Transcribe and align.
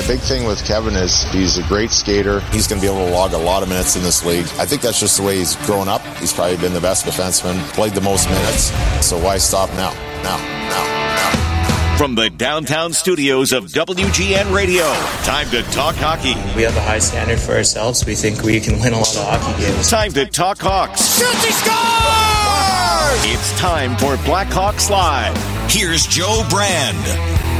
The 0.00 0.14
big 0.14 0.20
thing 0.20 0.44
with 0.44 0.64
Kevin 0.64 0.96
is 0.96 1.24
he's 1.24 1.58
a 1.58 1.62
great 1.64 1.90
skater. 1.90 2.40
He's 2.52 2.66
going 2.66 2.80
to 2.80 2.86
be 2.86 2.90
able 2.90 3.04
to 3.04 3.12
log 3.12 3.34
a 3.34 3.38
lot 3.38 3.62
of 3.62 3.68
minutes 3.68 3.96
in 3.96 4.02
this 4.02 4.24
league. 4.24 4.46
I 4.58 4.64
think 4.64 4.80
that's 4.80 4.98
just 4.98 5.18
the 5.18 5.22
way 5.22 5.36
he's 5.36 5.56
grown 5.66 5.88
up. 5.88 6.00
He's 6.16 6.32
probably 6.32 6.56
been 6.56 6.72
the 6.72 6.80
best 6.80 7.04
defenseman, 7.04 7.58
played 7.74 7.92
the 7.92 8.00
most 8.00 8.26
minutes. 8.30 8.72
So 9.06 9.22
why 9.22 9.36
stop 9.36 9.68
now? 9.74 9.92
Now, 10.22 10.38
now, 10.70 11.92
now. 11.92 11.96
From 11.98 12.14
the 12.14 12.30
downtown 12.30 12.94
studios 12.94 13.52
of 13.52 13.64
WGN 13.64 14.54
Radio, 14.54 14.90
time 15.24 15.50
to 15.50 15.62
talk 15.64 15.96
hockey. 15.96 16.34
We 16.56 16.62
have 16.62 16.76
a 16.78 16.82
high 16.82 16.98
standard 16.98 17.38
for 17.38 17.52
ourselves. 17.52 18.06
We 18.06 18.14
think 18.14 18.42
we 18.42 18.58
can 18.58 18.80
win 18.80 18.94
a 18.94 18.98
lot 18.98 19.14
of 19.14 19.22
hockey 19.22 19.60
games. 19.60 19.90
Time 19.90 20.12
to 20.12 20.24
talk 20.24 20.60
Hawks. 20.60 21.18
Shoots, 21.18 21.44
he 21.44 21.52
scores! 21.52 23.36
It's 23.36 23.58
time 23.60 23.98
for 23.98 24.16
Blackhawks 24.24 24.88
Live. 24.88 25.36
Here's 25.70 26.06
Joe 26.06 26.42
Brand. 26.48 27.59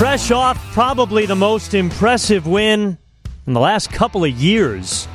Fresh 0.00 0.30
off 0.30 0.56
probably 0.72 1.26
the 1.26 1.36
most 1.36 1.74
impressive 1.74 2.46
win 2.46 2.96
in 3.46 3.52
the 3.52 3.60
last 3.60 3.92
couple 3.92 4.24
of 4.24 4.30
years. 4.30 5.06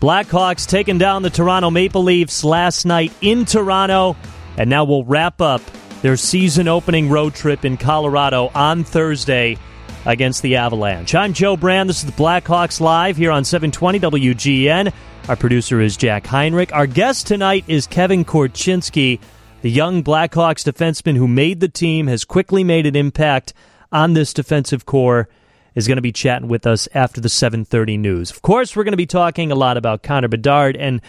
Blackhawks 0.00 0.66
taking 0.66 0.96
down 0.96 1.20
the 1.20 1.28
Toronto 1.28 1.68
Maple 1.68 2.02
Leafs 2.02 2.42
last 2.42 2.86
night 2.86 3.12
in 3.20 3.44
Toronto, 3.44 4.16
and 4.56 4.70
now 4.70 4.84
we'll 4.84 5.04
wrap 5.04 5.42
up 5.42 5.60
their 6.00 6.16
season 6.16 6.66
opening 6.66 7.10
road 7.10 7.34
trip 7.34 7.62
in 7.66 7.76
Colorado 7.76 8.50
on 8.54 8.84
Thursday 8.84 9.58
against 10.06 10.40
the 10.40 10.56
Avalanche. 10.56 11.14
I'm 11.14 11.34
Joe 11.34 11.58
Brand. 11.58 11.90
This 11.90 11.98
is 11.98 12.06
the 12.06 12.12
Blackhawks 12.12 12.80
Live 12.80 13.18
here 13.18 13.30
on 13.30 13.44
720 13.44 14.00
WGN. 14.00 14.94
Our 15.28 15.36
producer 15.36 15.78
is 15.78 15.98
Jack 15.98 16.26
Heinrich. 16.26 16.72
Our 16.72 16.86
guest 16.86 17.26
tonight 17.26 17.64
is 17.68 17.86
Kevin 17.86 18.24
Korchinski, 18.24 19.20
the 19.60 19.70
young 19.70 20.02
Blackhawks 20.02 20.64
defenseman 20.64 21.18
who 21.18 21.28
made 21.28 21.60
the 21.60 21.68
team, 21.68 22.06
has 22.06 22.24
quickly 22.24 22.64
made 22.64 22.86
an 22.86 22.96
impact 22.96 23.52
on 23.92 24.14
this 24.14 24.32
defensive 24.32 24.86
core 24.86 25.28
is 25.74 25.86
going 25.86 25.96
to 25.96 26.02
be 26.02 26.12
chatting 26.12 26.48
with 26.48 26.66
us 26.66 26.88
after 26.94 27.20
the 27.20 27.28
7:30 27.28 27.98
news. 27.98 28.30
Of 28.30 28.42
course, 28.42 28.74
we're 28.74 28.84
going 28.84 28.92
to 28.92 28.96
be 28.96 29.06
talking 29.06 29.52
a 29.52 29.56
lot 29.56 29.76
about 29.76 30.02
Connor 30.02 30.28
Bedard 30.28 30.76
and 30.76 31.00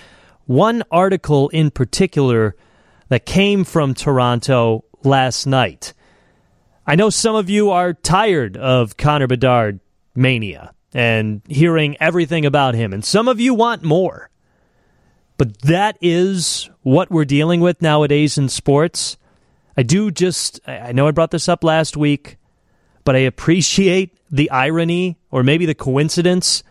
one 0.45 0.83
article 0.91 1.49
in 1.49 1.71
particular 1.71 2.55
that 3.09 3.25
came 3.25 3.63
from 3.63 3.93
Toronto 3.93 4.85
last 5.03 5.45
night. 5.45 5.93
I 6.85 6.95
know 6.95 7.09
some 7.09 7.35
of 7.35 7.49
you 7.49 7.71
are 7.71 7.93
tired 7.93 8.57
of 8.57 8.97
Connor 8.97 9.27
Bedard 9.27 9.79
mania 10.15 10.73
and 10.93 11.41
hearing 11.47 11.95
everything 11.99 12.45
about 12.45 12.75
him, 12.75 12.93
and 12.93 13.03
some 13.03 13.27
of 13.27 13.39
you 13.39 13.53
want 13.53 13.83
more. 13.83 14.29
But 15.37 15.59
that 15.61 15.97
is 16.01 16.69
what 16.81 17.09
we're 17.09 17.25
dealing 17.25 17.61
with 17.61 17.81
nowadays 17.81 18.37
in 18.37 18.49
sports. 18.49 19.17
I 19.75 19.83
do 19.83 20.11
just, 20.11 20.59
I 20.67 20.91
know 20.91 21.07
I 21.07 21.11
brought 21.11 21.31
this 21.31 21.49
up 21.49 21.63
last 21.63 21.95
week 21.95 22.37
but 23.03 23.15
I 23.15 23.19
appreciate 23.19 24.17
the 24.29 24.49
irony 24.51 25.17
or 25.29 25.43
maybe 25.43 25.65
the 25.65 25.75
coincidence 25.75 26.63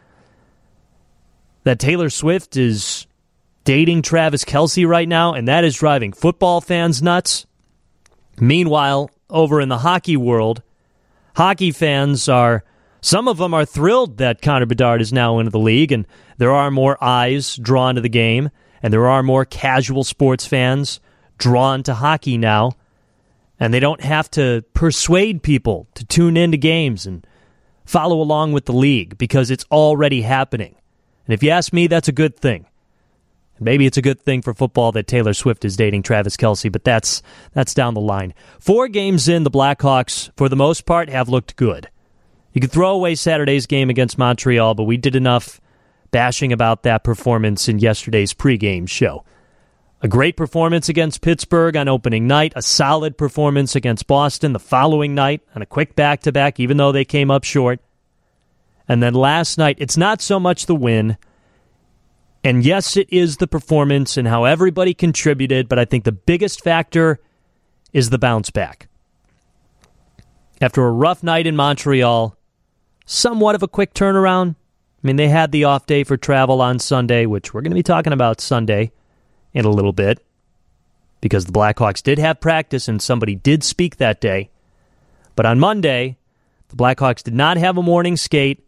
that 1.65 1.79
Taylor 1.79 2.11
Swift 2.11 2.57
is 2.57 3.07
dating 3.65 4.03
Travis 4.03 4.45
Kelce 4.45 4.87
right 4.87 5.09
now, 5.09 5.35
and 5.35 5.47
that 5.49 5.65
is 5.65 5.77
driving 5.77 6.13
football 6.13 6.61
fans 6.61 7.03
nuts. 7.03 7.47
Meanwhile, 8.39 9.11
over 9.29 9.61
in 9.61 9.69
the 9.69 9.79
hockey 9.79 10.17
world, 10.17 10.63
hockey 11.37 11.71
fans 11.71 12.29
are, 12.29 12.65
some 13.01 13.29
of 13.29 13.37
them 13.37 13.53
are 13.53 13.67
thrilled 13.67 14.17
that 14.19 14.41
Connor 14.41 14.67
Bedard 14.67 15.01
is 15.01 15.13
now 15.13 15.39
into 15.39 15.51
the 15.51 15.59
league, 15.59 15.93
and 15.93 16.07
there 16.39 16.53
are 16.53 16.71
more 16.71 17.03
eyes 17.03 17.57
drawn 17.57 17.97
to 17.97 18.01
the 18.01 18.09
game, 18.09 18.51
and 18.83 18.93
there 18.93 19.09
are 19.09 19.23
more 19.23 19.45
casual 19.45 20.05
sports 20.05 20.47
fans 20.47 21.01
drawn 21.37 21.83
to 21.83 21.95
hockey 21.95 22.39
now 22.39 22.73
and 23.61 23.73
they 23.73 23.81
don't 23.81 24.01
have 24.01 24.31
to 24.33 24.65
persuade 24.73 25.43
people 25.43 25.87
to 25.95 26.05
tune 26.05 26.37
into 26.37 26.57
games 26.57 27.07
and 27.07 27.25
follow 27.85 28.21
along 28.21 28.53
with 28.53 28.65
the 28.65 28.73
league 28.73 29.19
because 29.19 29.51
it's 29.51 29.67
already 29.71 30.23
happening. 30.23 30.75
And 31.27 31.35
if 31.35 31.43
you 31.43 31.51
ask 31.51 31.73
me, 31.73 31.87
that's 31.87 32.09
a 32.09 32.13
good 32.13 32.37
thing. 32.37 32.67
Maybe 33.63 33.85
it's 33.85 33.99
a 33.99 34.03
good 34.03 34.19
thing 34.23 34.41
for 34.41 34.55
football 34.55 34.91
that 34.93 35.07
Taylor 35.07 35.35
Swift 35.35 35.67
is 35.67 35.77
dating 35.77 36.03
Travis 36.03 36.35
Kelce, 36.39 36.73
but 36.73 36.83
that's 36.83 37.23
that's 37.53 37.75
down 37.75 37.93
the 37.93 38.01
line. 38.01 38.33
Four 38.59 38.89
games 38.89 39.29
in, 39.29 39.43
the 39.45 39.51
Blackhawks, 39.51 40.31
for 40.35 40.49
the 40.49 40.57
most 40.57 40.87
part, 40.87 41.11
have 41.11 41.29
looked 41.29 41.57
good. 41.57 41.91
You 42.55 42.63
could 42.63 42.73
throw 42.73 42.93
away 42.93 43.15
Saturday's 43.15 43.67
game 43.67 43.91
against 43.91 44.17
Montreal, 44.17 44.75
but 44.75 44.85
we 44.85 44.97
did 44.97 45.15
enough 45.15 45.61
bashing 46.11 46.55
about 46.55 46.85
that 46.85 47.05
performance 47.05 47.69
in 47.69 47.79
yesterday's 47.79 48.33
pregame 48.33 48.89
show. 48.89 49.25
A 50.03 50.09
great 50.09 50.35
performance 50.35 50.89
against 50.89 51.21
Pittsburgh 51.21 51.77
on 51.77 51.87
opening 51.87 52.27
night, 52.27 52.55
a 52.57 52.63
solid 52.63 53.19
performance 53.19 53.77
against 53.77 54.07
Boston 54.07 54.55
the 54.55 54.59
following 54.59 55.15
night, 55.15 55.43
and 55.53 55.63
a 55.63 55.67
quick 55.67 55.95
back 55.95 56.21
to 56.23 56.33
back, 56.33 56.59
even 56.59 56.79
though 56.79 56.91
they 56.91 57.05
came 57.05 57.31
up 57.31 57.45
short. 57.45 57.81
And 58.89 59.03
then 59.03 59.13
last 59.13 59.59
night, 59.59 59.77
it's 59.79 59.99
not 59.99 60.23
so 60.23 60.41
much 60.41 60.65
the 60.65 60.75
win. 60.75 61.19
And 62.43 62.65
yes, 62.65 62.97
it 62.97 63.13
is 63.13 63.37
the 63.37 63.47
performance 63.47 64.17
and 64.17 64.27
how 64.27 64.45
everybody 64.45 64.95
contributed, 64.95 65.69
but 65.69 65.79
I 65.79 65.85
think 65.85 66.05
the 66.05 66.13
biggest 66.13 66.65
factor 66.65 67.21
is 67.93 68.09
the 68.09 68.19
bounce 68.19 68.49
back. 68.49 68.89
After 70.63 70.87
a 70.87 70.93
rough 70.93 71.23
night 71.23 71.47
in 71.47 71.57
Montreal, 71.57 72.35
somewhat 73.05 73.55
of 73.55 73.63
a 73.63 73.69
quick 73.69 73.93
turnaround. 73.93 74.57
I 75.03 75.07
mean, 75.07 75.17
they 75.17 75.29
had 75.29 75.53
the 75.53 75.65
off 75.65 75.85
day 75.85 76.05
for 76.05 76.17
travel 76.17 76.63
on 76.63 76.79
Sunday, 76.79 77.27
which 77.27 77.53
we're 77.53 77.61
going 77.61 77.73
to 77.73 77.75
be 77.75 77.83
talking 77.83 78.15
about 78.15 78.41
Sunday 78.41 78.93
in 79.53 79.65
a 79.65 79.71
little 79.71 79.93
bit 79.93 80.25
because 81.21 81.47
the 81.47 81.53
Blackhawks 81.53 82.03
did 82.03 82.19
have 82.19 82.41
practice 82.41 82.89
and 82.89 83.01
somebody 83.01 83.35
did 83.35 83.63
speak 83.63 83.97
that 83.97 84.21
day. 84.21 84.51
But 85.37 85.47
on 85.47 85.61
Monday, 85.61 86.19
the 86.69 86.77
Blackhawks 86.77 87.23
did 87.23 87.35
not 87.35 87.57
have 87.57 87.77
a 87.77 87.83
morning 87.83 88.17
skate 88.17 88.65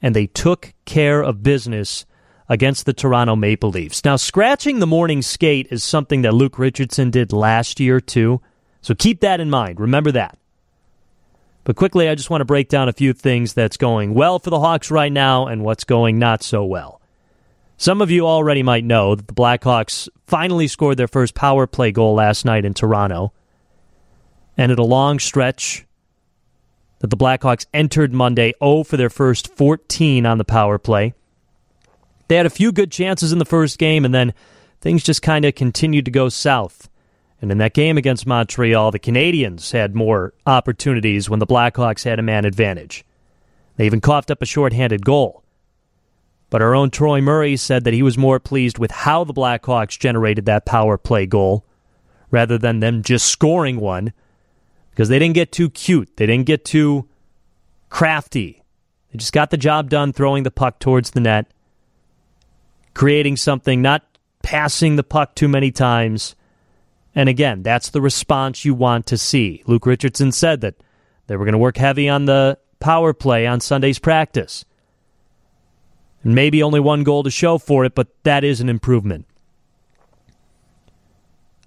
and 0.00 0.14
they 0.14 0.26
took 0.26 0.72
care 0.84 1.22
of 1.22 1.42
business 1.42 2.04
against 2.48 2.84
the 2.84 2.92
Toronto 2.92 3.36
Maple 3.36 3.70
Leafs. 3.70 4.04
Now, 4.04 4.16
scratching 4.16 4.78
the 4.78 4.86
morning 4.86 5.22
skate 5.22 5.68
is 5.70 5.82
something 5.82 6.22
that 6.22 6.34
Luke 6.34 6.58
Richardson 6.58 7.10
did 7.10 7.32
last 7.32 7.80
year, 7.80 8.00
too. 8.00 8.40
So 8.82 8.94
keep 8.94 9.20
that 9.20 9.40
in 9.40 9.48
mind. 9.48 9.80
Remember 9.80 10.12
that. 10.12 10.38
But 11.64 11.76
quickly, 11.76 12.08
I 12.08 12.14
just 12.14 12.28
want 12.28 12.42
to 12.42 12.46
break 12.46 12.68
down 12.68 12.90
a 12.90 12.92
few 12.92 13.14
things 13.14 13.54
that's 13.54 13.78
going 13.78 14.12
well 14.12 14.38
for 14.38 14.50
the 14.50 14.60
Hawks 14.60 14.90
right 14.90 15.12
now 15.12 15.46
and 15.46 15.64
what's 15.64 15.84
going 15.84 16.18
not 16.18 16.42
so 16.42 16.64
well. 16.64 17.00
Some 17.84 18.00
of 18.00 18.10
you 18.10 18.26
already 18.26 18.62
might 18.62 18.82
know 18.82 19.14
that 19.14 19.26
the 19.26 19.34
Blackhawks 19.34 20.08
finally 20.26 20.68
scored 20.68 20.96
their 20.96 21.06
first 21.06 21.34
power 21.34 21.66
play 21.66 21.92
goal 21.92 22.14
last 22.14 22.46
night 22.46 22.64
in 22.64 22.72
Toronto. 22.72 23.34
And 24.56 24.72
at 24.72 24.78
a 24.78 24.82
long 24.82 25.18
stretch 25.18 25.84
that 27.00 27.08
the 27.08 27.16
Blackhawks 27.18 27.66
entered 27.74 28.14
Monday 28.14 28.54
0 28.58 28.84
for 28.84 28.96
their 28.96 29.10
first 29.10 29.54
14 29.54 30.24
on 30.24 30.38
the 30.38 30.46
power 30.46 30.78
play. 30.78 31.12
They 32.28 32.36
had 32.36 32.46
a 32.46 32.48
few 32.48 32.72
good 32.72 32.90
chances 32.90 33.32
in 33.32 33.38
the 33.38 33.44
first 33.44 33.78
game, 33.78 34.06
and 34.06 34.14
then 34.14 34.32
things 34.80 35.02
just 35.02 35.20
kind 35.20 35.44
of 35.44 35.54
continued 35.54 36.06
to 36.06 36.10
go 36.10 36.30
south. 36.30 36.88
And 37.42 37.52
in 37.52 37.58
that 37.58 37.74
game 37.74 37.98
against 37.98 38.26
Montreal, 38.26 38.92
the 38.92 38.98
Canadiens 38.98 39.72
had 39.72 39.94
more 39.94 40.32
opportunities 40.46 41.28
when 41.28 41.38
the 41.38 41.46
Blackhawks 41.46 42.04
had 42.04 42.18
a 42.18 42.22
man 42.22 42.46
advantage. 42.46 43.04
They 43.76 43.84
even 43.84 44.00
coughed 44.00 44.30
up 44.30 44.40
a 44.40 44.46
shorthanded 44.46 45.04
goal. 45.04 45.43
But 46.54 46.62
our 46.62 46.76
own 46.76 46.90
Troy 46.90 47.20
Murray 47.20 47.56
said 47.56 47.82
that 47.82 47.94
he 47.94 48.04
was 48.04 48.16
more 48.16 48.38
pleased 48.38 48.78
with 48.78 48.92
how 48.92 49.24
the 49.24 49.34
Blackhawks 49.34 49.98
generated 49.98 50.44
that 50.44 50.64
power 50.64 50.96
play 50.96 51.26
goal 51.26 51.64
rather 52.30 52.58
than 52.58 52.78
them 52.78 53.02
just 53.02 53.26
scoring 53.26 53.80
one 53.80 54.12
because 54.90 55.08
they 55.08 55.18
didn't 55.18 55.34
get 55.34 55.50
too 55.50 55.68
cute. 55.68 56.16
They 56.16 56.26
didn't 56.26 56.46
get 56.46 56.64
too 56.64 57.08
crafty. 57.88 58.62
They 59.10 59.18
just 59.18 59.32
got 59.32 59.50
the 59.50 59.56
job 59.56 59.90
done 59.90 60.12
throwing 60.12 60.44
the 60.44 60.52
puck 60.52 60.78
towards 60.78 61.10
the 61.10 61.18
net, 61.18 61.48
creating 62.94 63.36
something, 63.36 63.82
not 63.82 64.04
passing 64.44 64.94
the 64.94 65.02
puck 65.02 65.34
too 65.34 65.48
many 65.48 65.72
times. 65.72 66.36
And 67.16 67.28
again, 67.28 67.64
that's 67.64 67.90
the 67.90 68.00
response 68.00 68.64
you 68.64 68.74
want 68.74 69.06
to 69.06 69.18
see. 69.18 69.64
Luke 69.66 69.86
Richardson 69.86 70.30
said 70.30 70.60
that 70.60 70.76
they 71.26 71.34
were 71.34 71.46
going 71.46 71.54
to 71.54 71.58
work 71.58 71.78
heavy 71.78 72.08
on 72.08 72.26
the 72.26 72.58
power 72.78 73.12
play 73.12 73.44
on 73.44 73.58
Sunday's 73.58 73.98
practice. 73.98 74.64
Maybe 76.24 76.62
only 76.62 76.80
one 76.80 77.04
goal 77.04 77.22
to 77.22 77.30
show 77.30 77.58
for 77.58 77.84
it, 77.84 77.94
but 77.94 78.08
that 78.24 78.44
is 78.44 78.60
an 78.60 78.70
improvement. 78.70 79.26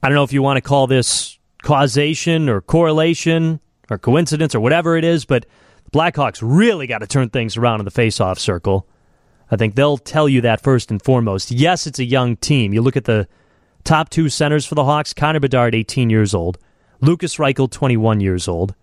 I 0.01 0.09
don't 0.09 0.15
know 0.15 0.23
if 0.23 0.33
you 0.33 0.41
want 0.41 0.57
to 0.57 0.61
call 0.61 0.87
this 0.87 1.37
causation 1.61 2.49
or 2.49 2.61
correlation 2.61 3.59
or 3.89 3.97
coincidence 3.97 4.55
or 4.55 4.59
whatever 4.59 4.97
it 4.97 5.03
is, 5.03 5.25
but 5.25 5.45
the 5.85 5.91
Blackhawks 5.91 6.39
really 6.41 6.87
got 6.87 6.99
to 6.99 7.07
turn 7.07 7.29
things 7.29 7.55
around 7.55 7.81
in 7.81 7.85
the 7.85 7.91
faceoff 7.91 8.39
circle. 8.39 8.87
I 9.51 9.55
think 9.55 9.75
they'll 9.75 9.97
tell 9.97 10.27
you 10.27 10.41
that 10.41 10.61
first 10.61 10.91
and 10.91 11.01
foremost. 11.01 11.51
Yes, 11.51 11.87
it's 11.87 11.99
a 11.99 12.05
young 12.05 12.35
team. 12.35 12.73
You 12.73 12.81
look 12.81 12.97
at 12.97 13.05
the 13.05 13.27
top 13.83 14.09
two 14.09 14.27
centers 14.27 14.65
for 14.65 14.75
the 14.75 14.83
Hawks 14.83 15.13
Connor 15.13 15.39
Bedard, 15.39 15.73
18 15.73 16.09
years 16.09 16.33
old, 16.33 16.57
Lukas 16.99 17.37
Reichel, 17.37 17.71
21 17.71 18.21
years 18.21 18.47
old. 18.47 18.75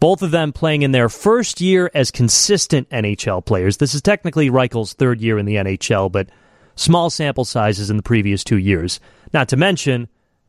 Both 0.00 0.22
of 0.22 0.30
them 0.30 0.52
playing 0.52 0.82
in 0.82 0.92
their 0.92 1.08
first 1.08 1.60
year 1.60 1.90
as 1.92 2.10
consistent 2.10 2.88
NHL 2.90 3.44
players. 3.44 3.78
This 3.78 3.94
is 3.94 4.02
technically 4.02 4.48
Reichel's 4.48 4.92
third 4.92 5.20
year 5.20 5.38
in 5.38 5.46
the 5.46 5.56
NHL, 5.56 6.10
but 6.10 6.28
small 6.76 7.10
sample 7.10 7.44
sizes 7.44 7.90
in 7.90 7.96
the 7.96 8.02
previous 8.02 8.44
two 8.44 8.58
years. 8.58 9.00
Not 9.32 9.48
to 9.48 9.56
mention, 9.56 10.08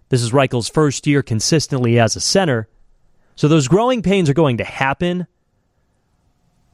this 0.09 0.21
is 0.21 0.33
Reichel's 0.33 0.69
first 0.69 1.07
year 1.07 1.23
consistently 1.23 1.99
as 1.99 2.15
a 2.15 2.21
center. 2.21 2.67
So 3.35 3.47
those 3.47 3.67
growing 3.67 4.01
pains 4.01 4.29
are 4.29 4.35
going 4.35 4.57
to 4.57 4.63
happen, 4.63 5.25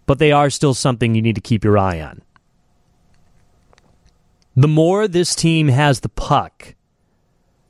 but 0.05 0.19
they 0.19 0.31
are 0.31 0.49
still 0.49 0.73
something 0.73 1.15
you 1.15 1.21
need 1.21 1.35
to 1.35 1.41
keep 1.41 1.63
your 1.63 1.77
eye 1.77 2.01
on. 2.01 2.21
The 4.57 4.67
more 4.67 5.07
this 5.07 5.35
team 5.35 5.67
has 5.67 5.99
the 5.99 6.09
puck, 6.09 6.75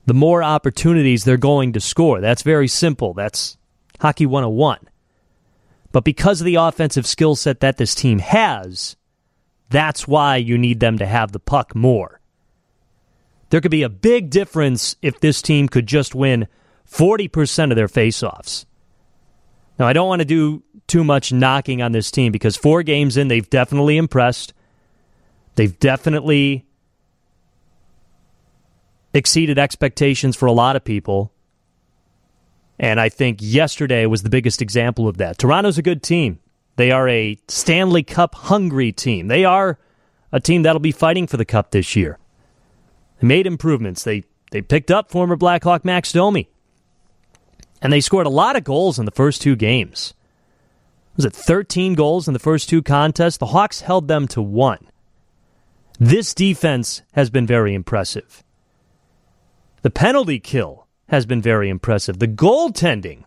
the 0.05 0.13
more 0.13 0.43
opportunities 0.43 1.23
they're 1.23 1.37
going 1.37 1.73
to 1.73 1.79
score. 1.79 2.21
That's 2.21 2.43
very 2.43 2.67
simple. 2.67 3.13
That's 3.13 3.57
Hockey 3.99 4.25
101. 4.25 4.79
But 5.95 6.03
because 6.03 6.41
of 6.41 6.45
the 6.45 6.55
offensive 6.55 7.07
skill 7.07 7.37
set 7.37 7.61
that 7.61 7.77
this 7.77 7.95
team 7.95 8.19
has, 8.19 8.97
that's 9.69 10.05
why 10.05 10.35
you 10.35 10.57
need 10.57 10.81
them 10.81 10.97
to 10.97 11.05
have 11.05 11.31
the 11.31 11.39
puck 11.39 11.73
more. 11.73 12.19
There 13.49 13.61
could 13.61 13.71
be 13.71 13.83
a 13.83 13.87
big 13.87 14.29
difference 14.29 14.97
if 15.01 15.21
this 15.21 15.41
team 15.41 15.69
could 15.69 15.87
just 15.87 16.13
win 16.13 16.49
40% 16.85 17.69
of 17.69 17.77
their 17.77 17.87
faceoffs. 17.87 18.65
Now, 19.79 19.87
I 19.87 19.93
don't 19.93 20.09
want 20.09 20.19
to 20.19 20.25
do 20.25 20.63
too 20.85 21.05
much 21.05 21.31
knocking 21.31 21.81
on 21.81 21.93
this 21.93 22.11
team 22.11 22.33
because 22.33 22.57
four 22.57 22.83
games 22.83 23.15
in, 23.15 23.29
they've 23.29 23.49
definitely 23.49 23.95
impressed. 23.95 24.53
They've 25.55 25.79
definitely 25.79 26.65
exceeded 29.13 29.57
expectations 29.57 30.35
for 30.35 30.47
a 30.47 30.51
lot 30.51 30.75
of 30.75 30.83
people. 30.83 31.31
And 32.77 32.99
I 32.99 33.09
think 33.09 33.39
yesterday 33.41 34.05
was 34.05 34.23
the 34.23 34.29
biggest 34.29 34.61
example 34.61 35.07
of 35.07 35.17
that. 35.17 35.37
Toronto's 35.37 35.77
a 35.77 35.81
good 35.81 36.03
team. 36.03 36.39
They 36.75 36.91
are 36.91 37.07
a 37.07 37.37
Stanley 37.47 38.03
Cup 38.03 38.35
hungry 38.35 38.91
team. 38.91 39.27
They 39.27 39.45
are 39.45 39.79
a 40.31 40.39
team 40.39 40.63
that'll 40.63 40.81
be 40.81 40.91
fighting 40.91 41.27
for 41.27 41.37
the 41.37 41.45
cup 41.45 41.71
this 41.71 41.95
year. 41.95 42.19
They 43.19 43.27
made 43.27 43.47
improvements. 43.47 44.03
They 44.03 44.23
they 44.51 44.61
picked 44.61 44.91
up 44.91 45.09
former 45.09 45.35
Blackhawk 45.35 45.85
Max 45.85 46.11
Domi. 46.11 46.49
And 47.81 47.91
they 47.91 48.01
scored 48.01 48.25
a 48.25 48.29
lot 48.29 48.55
of 48.55 48.63
goals 48.63 48.99
in 48.99 49.05
the 49.05 49.11
first 49.11 49.41
two 49.41 49.55
games. 49.55 50.13
Was 51.15 51.25
it 51.25 51.33
13 51.33 51.93
goals 51.93 52.27
in 52.27 52.33
the 52.33 52.39
first 52.39 52.67
two 52.69 52.81
contests? 52.81 53.37
The 53.37 53.47
Hawks 53.47 53.81
held 53.81 54.07
them 54.07 54.27
to 54.29 54.41
one. 54.41 54.87
This 55.99 56.33
defense 56.33 57.01
has 57.13 57.29
been 57.29 57.47
very 57.47 57.73
impressive. 57.73 58.43
The 59.81 59.91
penalty 59.91 60.39
kill 60.39 60.84
has 61.07 61.25
been 61.25 61.41
very 61.41 61.69
impressive. 61.69 62.19
The 62.19 62.27
goaltending 62.27 63.23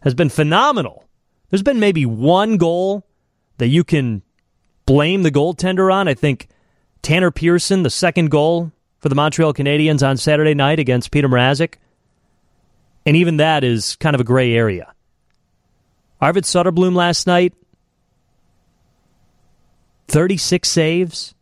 has 0.00 0.14
been 0.14 0.28
phenomenal. 0.28 1.04
There's 1.48 1.62
been 1.62 1.80
maybe 1.80 2.06
one 2.06 2.56
goal 2.56 3.06
that 3.58 3.68
you 3.68 3.84
can 3.84 4.22
blame 4.86 5.22
the 5.22 5.30
goaltender 5.30 5.92
on. 5.92 6.08
I 6.08 6.14
think 6.14 6.48
Tanner 7.02 7.30
Pearson, 7.30 7.82
the 7.82 7.90
second 7.90 8.30
goal 8.30 8.72
for 8.98 9.08
the 9.08 9.14
Montreal 9.14 9.54
Canadiens 9.54 10.06
on 10.06 10.16
Saturday 10.16 10.54
night 10.54 10.78
against 10.78 11.10
Peter 11.10 11.28
Mrazek. 11.28 11.74
And 13.06 13.16
even 13.16 13.38
that 13.38 13.64
is 13.64 13.96
kind 13.96 14.14
of 14.14 14.20
a 14.20 14.24
gray 14.24 14.52
area. 14.52 14.92
Arvid 16.20 16.44
Soderblom 16.44 16.94
last 16.94 17.26
night, 17.26 17.54
36 20.08 20.68
saves. 20.68 21.34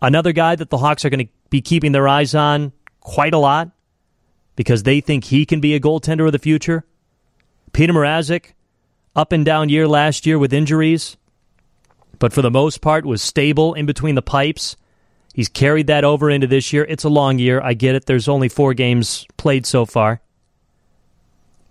Another 0.00 0.32
guy 0.32 0.56
that 0.56 0.70
the 0.70 0.78
Hawks 0.78 1.04
are 1.04 1.10
going 1.10 1.26
to 1.26 1.32
be 1.50 1.60
keeping 1.60 1.92
their 1.92 2.08
eyes 2.08 2.34
on 2.34 2.72
quite 3.00 3.34
a 3.34 3.38
lot 3.38 3.70
because 4.58 4.82
they 4.82 5.00
think 5.00 5.26
he 5.26 5.46
can 5.46 5.60
be 5.60 5.72
a 5.76 5.78
goaltender 5.78 6.26
of 6.26 6.32
the 6.32 6.38
future. 6.38 6.84
Peter 7.72 7.92
Mrazek, 7.92 8.54
up 9.14 9.30
and 9.30 9.44
down 9.44 9.68
year 9.68 9.86
last 9.86 10.26
year 10.26 10.36
with 10.36 10.52
injuries, 10.52 11.16
but 12.18 12.32
for 12.32 12.42
the 12.42 12.50
most 12.50 12.80
part 12.80 13.06
was 13.06 13.22
stable 13.22 13.72
in 13.74 13.86
between 13.86 14.16
the 14.16 14.20
pipes. 14.20 14.76
He's 15.32 15.48
carried 15.48 15.86
that 15.86 16.02
over 16.02 16.28
into 16.28 16.48
this 16.48 16.72
year. 16.72 16.84
It's 16.88 17.04
a 17.04 17.08
long 17.08 17.38
year. 17.38 17.60
I 17.60 17.74
get 17.74 17.94
it. 17.94 18.06
There's 18.06 18.26
only 18.26 18.48
four 18.48 18.74
games 18.74 19.28
played 19.36 19.64
so 19.64 19.86
far. 19.86 20.22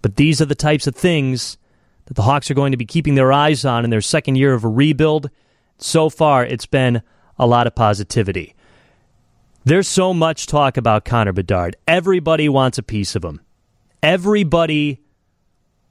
But 0.02 0.16
these 0.16 0.42
are 0.42 0.46
the 0.46 0.56
types 0.56 0.88
of 0.88 0.96
things 0.96 1.58
that 2.06 2.14
the 2.14 2.22
Hawks 2.22 2.50
are 2.50 2.54
going 2.54 2.72
to 2.72 2.78
be 2.78 2.86
keeping 2.86 3.16
their 3.16 3.34
eyes 3.34 3.66
on 3.66 3.84
in 3.84 3.90
their 3.90 4.00
second 4.00 4.36
year 4.36 4.54
of 4.54 4.64
a 4.64 4.70
rebuild. 4.70 5.30
So 5.78 6.10
far, 6.10 6.46
it's 6.46 6.66
been 6.66 7.02
a 7.38 7.48
lot 7.48 7.68
of 7.68 7.76
positivity. 7.76 8.56
There's 9.68 9.90
so 9.90 10.14
much 10.14 10.48
talk 10.48 10.78
about 10.78 11.04
Connor 11.04 11.34
Bedard. 11.34 11.76
Everybody 11.86 12.48
wants 12.48 12.78
a 12.78 12.84
piece 12.84 13.18
of 13.18 13.26
him. 13.26 13.42
Everybody 14.02 15.02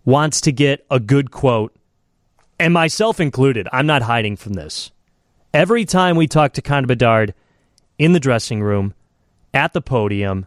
wants 0.07 0.41
to 0.41 0.51
get 0.51 0.87
a 0.91 0.99
good 0.99 1.31
quote, 1.31 1.77
and 2.59 2.73
myself 2.73 3.21
included. 3.21 3.69
I'm 3.75 3.87
not 3.87 4.01
hiding 4.01 4.37
from 4.37 4.55
this. 4.55 4.93
Every 5.53 5.85
time 5.85 6.17
we 6.17 6.27
talk 6.27 6.55
to 6.55 6.63
Connor 6.63 6.87
Bedard 6.87 7.35
in 7.99 8.15
the 8.15 8.19
dressing 8.19 8.63
room, 8.63 8.95
at 9.53 9.75
the 9.75 9.83
podium, 9.83 10.47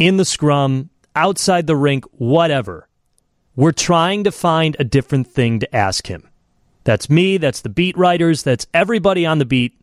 in 0.00 0.16
the 0.16 0.24
scrum, 0.24 0.90
outside 1.14 1.68
the 1.68 1.76
rink, 1.76 2.04
whatever, 2.10 2.88
we're 3.54 3.70
trying 3.70 4.24
to 4.24 4.32
find 4.32 4.74
a 4.80 4.84
different 4.84 5.28
thing 5.28 5.60
to 5.60 5.76
ask 5.76 6.08
him. 6.08 6.28
That's 6.82 7.08
me, 7.08 7.36
that's 7.36 7.60
the 7.60 7.68
beat 7.68 7.96
writers, 7.96 8.42
that's 8.42 8.66
everybody 8.74 9.24
on 9.24 9.38
the 9.38 9.44
beat. 9.44 9.78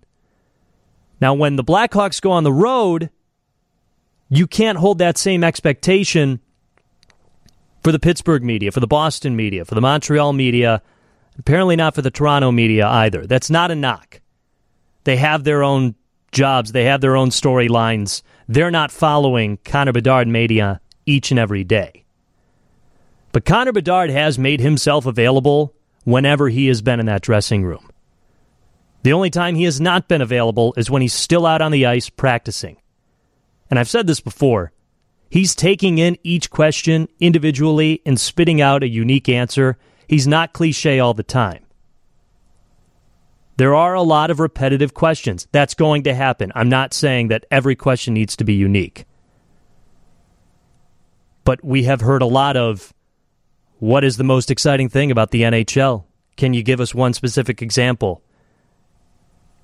Now, 1.22 1.34
when 1.34 1.56
the 1.56 1.64
Blackhawks 1.64 2.22
go 2.22 2.32
on 2.32 2.44
the 2.44 2.54
road, 2.54 3.10
you 4.30 4.48
can't 4.48 4.78
hold 4.78 5.00
that 5.00 5.18
same 5.18 5.44
expectation 5.44 6.40
for 7.84 7.92
the 7.92 8.00
Pittsburgh 8.00 8.44
media, 8.44 8.72
for 8.72 8.80
the 8.80 8.88
Boston 8.88 9.36
media, 9.36 9.66
for 9.66 9.76
the 9.76 9.82
Montreal 9.82 10.34
media, 10.34 10.82
apparently 11.38 11.76
not 11.76 11.96
for 11.96 12.02
the 12.02 12.12
Toronto 12.12 12.52
media 12.52 12.88
either. 12.88 13.26
That's 13.26 13.50
not 13.50 13.72
a 13.72 13.76
knock. 13.76 14.22
They 15.04 15.18
have 15.18 15.44
their 15.44 15.64
own 15.64 15.96
jobs, 16.32 16.72
they 16.72 16.86
have 16.86 17.02
their 17.02 17.16
own 17.16 17.30
storylines. 17.30 18.22
They're 18.48 18.72
not 18.72 18.92
following 18.92 19.58
Connor 19.66 19.94
Bedard 19.94 20.28
media 20.28 20.82
each 21.06 21.32
and 21.32 21.40
every 21.40 21.64
day. 21.64 22.06
But 23.32 23.46
Connor 23.46 23.72
Bedard 23.72 24.10
has 24.10 24.40
made 24.40 24.60
himself 24.60 25.06
available 25.06 25.74
whenever 26.04 26.50
he 26.50 26.68
has 26.68 26.82
been 26.82 27.00
in 27.00 27.06
that 27.08 27.22
dressing 27.22 27.64
room. 27.64 27.89
The 29.04 29.14
only 29.14 29.30
time 29.30 29.56
he 29.56 29.64
has 29.64 29.80
not 29.80 30.08
been 30.08 30.22
available 30.22 30.74
is 30.76 30.90
when 30.90 31.02
he's 31.02 31.14
still 31.14 31.46
out 31.46 31.62
on 31.62 31.72
the 31.72 31.86
ice 31.86 32.10
practicing. 32.10 32.78
And 33.70 33.80
I've 33.80 33.90
said 33.90 34.08
this 34.08 34.20
before 34.20 34.72
He's 35.30 35.54
taking 35.54 36.00
in 36.00 36.18
each 36.24 36.50
question 36.50 37.08
individually 37.20 38.02
and 38.06 38.20
spitting 38.20 38.62
out 38.62 38.84
a 38.84 38.88
unique 38.88 39.30
answer. 39.30 39.78
He's 40.08 40.28
not 40.28 40.54
cliche 40.54 41.00
all 41.00 41.14
the 41.14 41.24
time. 41.24 41.66
There 43.58 43.76
are 43.76 43.94
a 43.94 44.02
lot 44.02 44.32
of 44.32 44.40
repetitive 44.40 44.94
questions. 44.94 45.48
That's 45.52 45.74
going 45.74 46.04
to 46.04 46.16
happen. 46.16 46.52
I'm 46.56 46.70
not 46.70 46.94
saying 46.94 47.28
that 47.28 47.46
every 47.52 47.76
question 47.76 48.14
needs 48.14 48.36
to 48.38 48.44
be 48.44 48.54
unique. 48.54 49.06
But 51.44 51.64
we 51.64 51.84
have 51.84 52.02
heard 52.02 52.22
a 52.22 52.28
lot 52.28 52.58
of 52.58 52.94
what 53.78 54.04
is 54.04 54.18
the 54.18 54.24
most 54.24 54.50
exciting 54.50 54.90
thing 54.90 55.12
about 55.12 55.32
the 55.32 55.44
NHL? 55.44 56.06
Can 56.38 56.54
you 56.54 56.64
give 56.64 56.80
us 56.80 56.96
one 56.96 57.14
specific 57.14 57.62
example? 57.62 58.24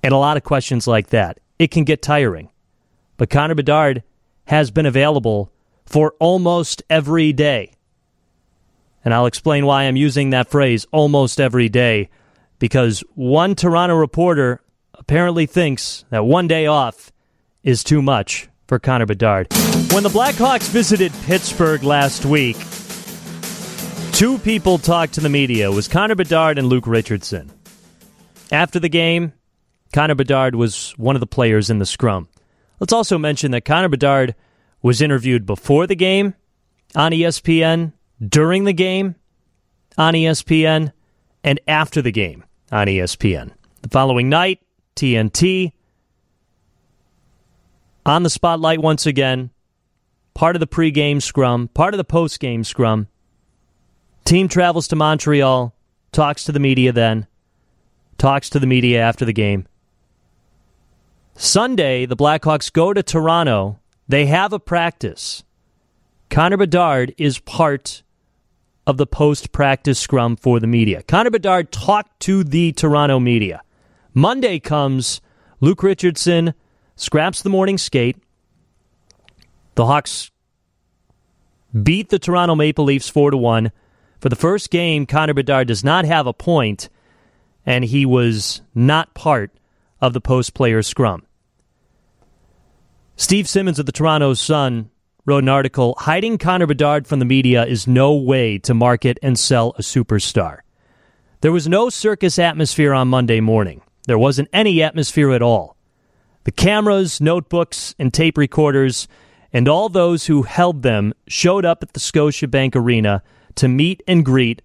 And 0.06 0.14
a 0.14 0.18
lot 0.18 0.38
of 0.38 0.44
questions 0.44 0.86
like 0.86 1.08
that. 1.08 1.40
It 1.58 1.72
can 1.72 1.84
get 1.84 2.04
tiring. 2.04 2.50
But 3.18 3.32
Connor 3.32 3.56
Bedard 3.56 4.04
has 4.46 4.70
been 4.70 4.86
available 4.86 5.52
for 5.88 6.14
almost 6.20 6.84
every 6.92 7.34
day. 7.34 7.72
And 9.04 9.16
I'll 9.16 9.26
explain 9.26 9.66
why 9.66 9.84
I'm 9.84 9.96
using 9.96 10.30
that 10.30 10.48
phrase 10.48 10.86
almost 10.92 11.42
every 11.42 11.70
day 11.70 12.10
because 12.60 13.04
one 13.16 13.56
Toronto 13.56 13.96
reporter 13.96 14.62
apparently 14.94 15.48
thinks 15.48 16.06
that 16.12 16.24
one 16.24 16.48
day 16.48 16.68
off 16.68 17.12
is 17.64 17.84
too 17.84 18.04
much 18.04 18.48
for 18.68 18.78
Connor 18.78 19.08
Bedard. 19.08 19.48
When 19.92 20.04
the 20.04 20.10
Blackhawks 20.10 20.70
visited 20.70 21.12
Pittsburgh 21.24 21.82
last 21.82 22.26
week, 22.26 22.58
two 24.14 24.38
people 24.38 24.78
talked 24.78 25.14
to 25.16 25.22
the 25.22 25.30
media. 25.30 25.72
It 25.72 25.74
was 25.74 25.88
Connor 25.88 26.16
Bedard 26.16 26.60
and 26.60 26.68
Luke 26.68 26.86
Richardson. 26.86 27.52
After 28.52 28.80
the 28.80 28.90
game, 28.90 29.34
Connor 29.96 30.16
Bedard 30.16 30.56
was 30.56 30.94
one 30.98 31.16
of 31.16 31.22
the 31.22 31.26
players 31.26 31.70
in 31.70 31.80
the 31.80 31.86
scrum. 31.86 32.28
Let's 32.82 32.92
also 32.92 33.18
mention 33.18 33.52
that 33.52 33.64
Connor 33.64 33.88
Bedard 33.88 34.36
was 34.82 35.02
interviewed 35.02 35.46
before 35.46 35.88
the 35.88 35.96
game 35.96 36.34
on 36.98 37.14
ESPN, 37.14 37.94
during 38.22 38.66
the 38.66 38.74
game 38.74 39.16
on 39.98 40.14
ESPN, 40.14 40.92
and 41.46 41.62
after 41.66 42.02
the 42.02 42.12
game 42.12 42.44
on 42.74 42.88
ESPN. 42.88 43.54
The 43.84 43.88
following 43.88 44.28
night, 44.28 44.60
TNT 44.98 45.72
on 48.06 48.24
the 48.24 48.30
spotlight 48.30 48.82
once 48.82 49.06
again, 49.06 49.50
part 50.34 50.58
of 50.58 50.60
the 50.60 50.68
pregame 50.68 51.22
scrum, 51.22 51.70
part 51.70 51.94
of 51.94 52.00
the 52.00 52.04
postgame 52.04 52.66
scrum. 52.66 53.08
Team 54.26 54.50
travels 54.50 54.90
to 54.90 54.98
Montreal, 54.98 55.74
talks 56.12 56.44
to 56.44 56.52
the 56.52 56.60
media 56.60 56.92
then. 56.92 57.28
talks 58.18 58.50
to 58.50 58.60
the 58.60 58.68
media 58.68 59.02
after 59.02 59.24
the 59.24 59.32
game. 59.32 59.70
Sunday, 61.38 62.06
the 62.06 62.16
Blackhawks 62.16 62.72
go 62.72 62.94
to 62.94 63.04
Toronto. 63.04 63.80
They 64.08 64.28
have 64.28 64.54
a 64.54 64.60
practice. 64.60 65.44
Connor 66.30 66.56
Bedard 66.56 67.14
is 67.18 67.40
part 67.40 68.04
of 68.88 68.96
the 68.98 69.06
post 69.06 69.52
practice 69.52 70.00
scrum 70.00 70.38
for 70.38 70.62
the 70.62 70.68
media. 70.68 71.04
Connor 71.04 71.32
Bedard 71.32 71.74
talked 71.74 72.22
to 72.22 72.44
the 72.46 72.72
Toronto 72.72 73.20
media. 73.20 73.62
Monday 74.14 74.60
comes, 74.60 75.20
Luke 75.60 75.84
Richardson 75.84 76.54
scraps 76.96 77.42
the 77.42 77.50
morning 77.50 77.78
skate. 77.78 78.18
The 79.76 79.88
Hawks 79.88 80.32
beat 81.84 82.10
the 82.10 82.20
Toronto 82.20 82.56
Maple 82.56 82.86
Leafs 82.86 83.10
4 83.10 83.32
to 83.32 83.38
1. 83.38 83.72
For 84.22 84.30
the 84.30 84.38
first 84.38 84.70
game, 84.70 85.06
Connor 85.06 85.34
Bedard 85.34 85.68
does 85.68 85.84
not 85.84 86.06
have 86.06 86.28
a 86.28 86.34
point, 86.34 86.88
and 87.66 87.84
he 87.84 88.06
was 88.06 88.62
not 88.74 89.14
part 89.14 89.52
of 90.06 90.14
the 90.14 90.22
post 90.22 90.54
player 90.54 90.82
scrum. 90.82 91.26
Steve 93.16 93.48
Simmons 93.48 93.80
of 93.80 93.86
the 93.86 93.92
Toronto 93.92 94.34
Sun 94.34 94.90
wrote 95.26 95.44
an 95.44 95.50
article 95.50 95.96
Hiding 95.98 96.38
Connor 96.38 96.68
Bedard 96.68 97.08
from 97.08 97.20
the 97.20 97.26
media 97.26 97.66
is 97.66 97.88
no 97.88 98.14
way 98.14 98.60
to 98.60 98.74
market 98.74 99.18
and 99.24 99.40
sell 99.40 99.74
a 99.78 99.82
superstar. 99.82 100.60
There 101.42 101.52
was 101.52 101.68
no 101.68 101.90
circus 101.90 102.38
atmosphere 102.38 102.94
on 102.94 103.08
Monday 103.08 103.40
morning. 103.40 103.82
There 104.06 104.20
wasn't 104.20 104.50
any 104.54 104.84
atmosphere 104.84 105.32
at 105.32 105.42
all. 105.42 105.76
The 106.44 106.52
cameras, 106.52 107.20
notebooks, 107.20 107.96
and 107.98 108.14
tape 108.14 108.38
recorders, 108.38 109.08
and 109.52 109.68
all 109.68 109.90
those 109.90 110.28
who 110.28 110.44
held 110.44 110.84
them 110.84 111.14
showed 111.28 111.66
up 111.66 111.82
at 111.82 111.94
the 111.94 112.00
Scotiabank 112.00 112.76
Arena 112.76 113.24
to 113.56 113.68
meet 113.68 114.04
and 114.08 114.24
greet 114.24 114.62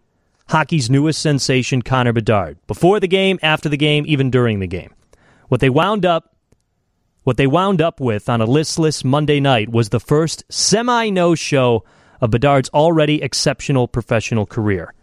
hockey's 0.48 0.90
newest 0.90 1.22
sensation, 1.22 1.80
Connor 1.80 2.12
Bedard, 2.12 2.58
before 2.66 3.00
the 3.00 3.08
game, 3.08 3.38
after 3.42 3.68
the 3.68 3.76
game, 3.76 4.04
even 4.06 4.30
during 4.30 4.58
the 4.58 4.66
game. 4.66 4.92
What 5.50 5.58
they 5.58 5.68
wound 5.68 6.06
up 6.06 6.36
what 7.24 7.36
they 7.36 7.48
wound 7.48 7.82
up 7.82 7.98
with 7.98 8.28
on 8.28 8.40
a 8.40 8.44
listless 8.44 9.02
Monday 9.02 9.40
night 9.40 9.68
was 9.68 9.88
the 9.88 9.98
first 9.98 10.44
semi 10.48 11.10
no 11.10 11.34
show 11.34 11.84
of 12.20 12.30
Bedard's 12.30 12.68
already 12.68 13.20
exceptional 13.20 13.88
professional 13.88 14.46
career. 14.46 14.94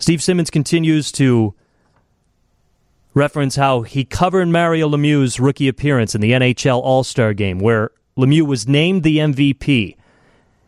Steve 0.00 0.20
Simmons 0.20 0.50
continues 0.50 1.12
to 1.12 1.54
reference 3.14 3.54
how 3.54 3.82
he 3.82 4.04
covered 4.04 4.48
Mario 4.48 4.88
Lemieux's 4.88 5.38
rookie 5.38 5.68
appearance 5.68 6.16
in 6.16 6.20
the 6.20 6.32
NHL 6.32 6.80
All 6.82 7.04
Star 7.04 7.32
game, 7.32 7.60
where 7.60 7.92
Lemieux 8.18 8.44
was 8.44 8.66
named 8.66 9.04
the 9.04 9.18
MVP. 9.18 9.96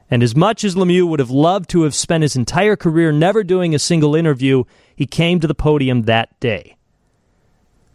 And 0.09 0.23
as 0.23 0.37
much 0.37 0.63
as 0.63 0.77
Lemieux 0.77 1.09
would 1.09 1.19
have 1.19 1.31
loved 1.31 1.69
to 1.71 1.83
have 1.83 1.97
spent 1.97 2.23
his 2.23 2.37
entire 2.37 2.77
career 2.77 3.11
never 3.11 3.43
doing 3.43 3.75
a 3.75 3.81
single 3.81 4.15
interview, 4.15 4.63
he 4.95 5.05
came 5.05 5.41
to 5.41 5.49
the 5.49 5.55
podium 5.55 6.03
that 6.03 6.39
day. 6.39 6.77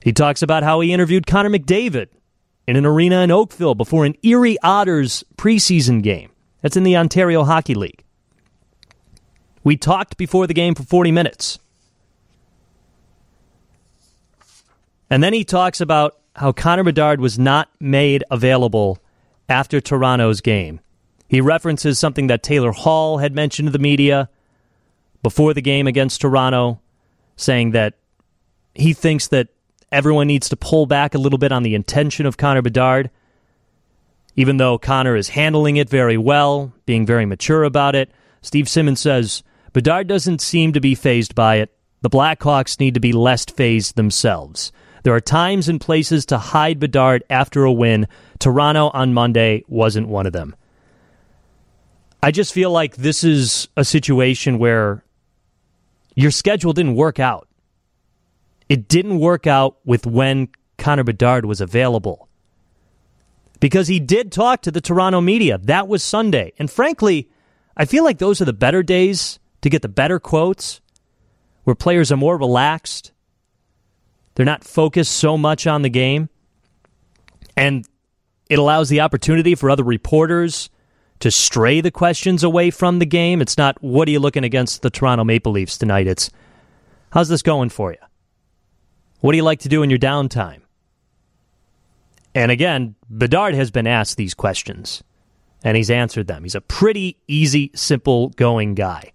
He 0.01 0.13
talks 0.13 0.41
about 0.41 0.63
how 0.63 0.79
he 0.79 0.93
interviewed 0.93 1.27
Connor 1.27 1.49
McDavid 1.49 2.07
in 2.67 2.75
an 2.75 2.85
arena 2.85 3.21
in 3.21 3.31
Oakville 3.31 3.75
before 3.75 4.05
an 4.05 4.15
Erie 4.23 4.57
Otters 4.63 5.23
preseason 5.37 6.01
game. 6.01 6.31
That's 6.61 6.77
in 6.77 6.83
the 6.83 6.97
Ontario 6.97 7.43
Hockey 7.43 7.73
League. 7.73 8.03
We 9.63 9.75
talked 9.77 10.17
before 10.17 10.47
the 10.47 10.53
game 10.53 10.75
for 10.75 10.83
40 10.83 11.11
minutes. 11.11 11.59
And 15.09 15.23
then 15.23 15.33
he 15.33 15.43
talks 15.43 15.81
about 15.81 16.19
how 16.35 16.51
Connor 16.51 16.83
Bedard 16.83 17.19
was 17.19 17.39
not 17.39 17.69
made 17.79 18.23
available 18.31 18.99
after 19.49 19.81
Toronto's 19.81 20.41
game. 20.41 20.79
He 21.27 21.41
references 21.41 21.99
something 21.99 22.27
that 22.27 22.43
Taylor 22.43 22.71
Hall 22.71 23.17
had 23.17 23.35
mentioned 23.35 23.67
to 23.67 23.71
the 23.71 23.79
media 23.79 24.29
before 25.21 25.53
the 25.53 25.61
game 25.61 25.87
against 25.87 26.21
Toronto, 26.21 26.79
saying 27.35 27.71
that 27.71 27.95
he 28.73 28.93
thinks 28.93 29.27
that 29.27 29.49
everyone 29.91 30.27
needs 30.27 30.49
to 30.49 30.57
pull 30.57 30.85
back 30.85 31.13
a 31.13 31.19
little 31.19 31.39
bit 31.39 31.51
on 31.51 31.63
the 31.63 31.75
intention 31.75 32.25
of 32.25 32.37
Connor 32.37 32.61
Bedard. 32.61 33.09
Even 34.35 34.57
though 34.57 34.77
Connor 34.77 35.15
is 35.15 35.29
handling 35.29 35.77
it 35.77 35.89
very 35.89 36.17
well, 36.17 36.73
being 36.85 37.05
very 37.05 37.25
mature 37.25 37.63
about 37.63 37.95
it, 37.95 38.11
Steve 38.41 38.69
Simmons 38.69 38.99
says 38.99 39.43
Bedard 39.73 40.07
doesn't 40.07 40.41
seem 40.41 40.73
to 40.73 40.79
be 40.79 40.95
phased 40.95 41.35
by 41.35 41.55
it. 41.55 41.75
The 42.01 42.09
Blackhawks 42.09 42.79
need 42.79 42.93
to 42.93 42.99
be 42.99 43.11
less 43.11 43.45
phased 43.45 43.95
themselves. 43.95 44.71
There 45.03 45.13
are 45.13 45.21
times 45.21 45.67
and 45.67 45.81
places 45.81 46.25
to 46.27 46.37
hide 46.37 46.79
Bedard 46.79 47.23
after 47.29 47.63
a 47.63 47.71
win. 47.71 48.07
Toronto 48.39 48.89
on 48.93 49.13
Monday 49.13 49.63
wasn't 49.67 50.07
one 50.07 50.25
of 50.25 50.33
them. 50.33 50.55
I 52.23 52.31
just 52.31 52.53
feel 52.53 52.71
like 52.71 52.95
this 52.95 53.23
is 53.23 53.67
a 53.75 53.85
situation 53.85 54.59
where 54.59 55.03
your 56.15 56.31
schedule 56.31 56.73
didn't 56.73 56.95
work 56.95 57.19
out. 57.19 57.48
It 58.69 58.87
didn't 58.87 59.19
work 59.19 59.47
out 59.47 59.77
with 59.83 60.05
when 60.05 60.49
Connor 60.77 61.03
Bedard 61.03 61.45
was 61.45 61.59
available. 61.59 62.29
Because 63.59 63.87
he 63.87 63.99
did 63.99 64.31
talk 64.31 64.61
to 64.61 64.71
the 64.71 64.79
Toronto 64.79 65.19
media. 65.19 65.57
That 65.57 65.87
was 65.87 66.03
Sunday. 66.03 66.53
And 66.57 66.71
frankly, 66.71 67.29
I 67.75 67.85
feel 67.85 68.03
like 68.03 68.19
those 68.19 68.39
are 68.39 68.45
the 68.45 68.53
better 68.53 68.83
days 68.83 69.39
to 69.61 69.69
get 69.69 69.81
the 69.81 69.89
better 69.89 70.19
quotes, 70.19 70.79
where 71.65 71.75
players 71.75 72.11
are 72.11 72.17
more 72.17 72.37
relaxed. 72.37 73.11
They're 74.35 74.45
not 74.45 74.63
focused 74.63 75.11
so 75.11 75.37
much 75.37 75.67
on 75.67 75.81
the 75.81 75.89
game. 75.89 76.29
And 77.57 77.85
it 78.49 78.59
allows 78.59 78.87
the 78.87 79.01
opportunity 79.01 79.55
for 79.55 79.69
other 79.69 79.83
reporters 79.83 80.69
to 81.19 81.29
stray 81.29 81.81
the 81.81 81.91
questions 81.91 82.43
away 82.43 82.71
from 82.71 82.99
the 82.99 83.05
game. 83.05 83.41
It's 83.41 83.57
not, 83.57 83.81
what 83.83 84.07
are 84.07 84.11
you 84.11 84.19
looking 84.19 84.45
against 84.45 84.81
the 84.81 84.89
Toronto 84.89 85.25
Maple 85.25 85.51
Leafs 85.51 85.77
tonight? 85.77 86.07
It's, 86.07 86.29
how's 87.11 87.27
this 87.27 87.41
going 87.41 87.69
for 87.69 87.91
you? 87.91 87.97
What 89.19 89.31
do 89.33 89.37
you 89.37 89.43
like 89.43 89.59
to 89.61 89.69
do 89.69 89.83
in 89.83 89.89
your 89.89 89.99
downtime? 89.99 90.61
And 92.33 92.51
again, 92.51 92.95
Bedard 93.09 93.55
has 93.55 93.71
been 93.71 93.87
asked 93.87 94.17
these 94.17 94.33
questions, 94.33 95.03
and 95.63 95.75
he's 95.75 95.89
answered 95.89 96.27
them. 96.27 96.43
He's 96.43 96.55
a 96.55 96.61
pretty 96.61 97.17
easy, 97.27 97.71
simple 97.75 98.29
going 98.29 98.75
guy. 98.75 99.11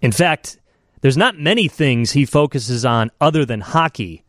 In 0.00 0.12
fact, 0.12 0.58
there's 1.00 1.16
not 1.16 1.38
many 1.38 1.68
things 1.68 2.12
he 2.12 2.24
focuses 2.24 2.84
on 2.84 3.10
other 3.20 3.44
than 3.44 3.60
hockey, 3.60 4.24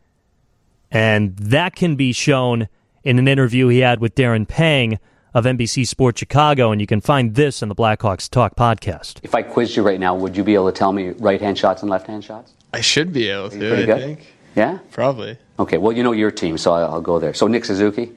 and 0.90 1.36
that 1.36 1.74
can 1.74 1.96
be 1.96 2.12
shown 2.12 2.68
in 3.02 3.18
an 3.18 3.28
interview 3.28 3.68
he 3.68 3.80
had 3.80 4.00
with 4.00 4.14
Darren 4.14 4.48
Pang 4.48 4.98
of 5.34 5.44
NBC 5.44 5.86
Sports 5.86 6.20
Chicago, 6.20 6.70
and 6.70 6.80
you 6.80 6.86
can 6.86 7.00
find 7.00 7.34
this 7.34 7.62
in 7.62 7.68
the 7.68 7.74
Blackhawks 7.74 8.30
Talk 8.30 8.54
podcast. 8.56 9.18
If 9.22 9.34
I 9.34 9.42
quizzed 9.42 9.76
you 9.76 9.82
right 9.82 9.98
now, 10.00 10.14
would 10.14 10.36
you 10.36 10.44
be 10.44 10.54
able 10.54 10.70
to 10.70 10.78
tell 10.78 10.92
me 10.92 11.10
right 11.10 11.40
hand 11.40 11.58
shots 11.58 11.82
and 11.82 11.90
left 11.90 12.06
hand 12.06 12.24
shots? 12.24 12.52
I 12.72 12.80
should 12.80 13.12
be 13.12 13.28
able 13.28 13.50
to. 13.50 13.58
pretty 13.58 13.82
I 13.82 13.86
good? 13.86 13.98
think 14.00 14.26
Yeah? 14.56 14.78
probably 14.92 15.38
Okay, 15.58 15.78
well, 15.78 15.92
you 15.92 16.02
know 16.02 16.12
your 16.12 16.30
team, 16.30 16.56
so 16.58 16.72
I'll 16.72 16.94
I'll 16.94 17.00
go 17.00 17.18
there. 17.18 17.34
So 17.34 17.46
Nick 17.46 17.64
Suzuki, 17.64 18.12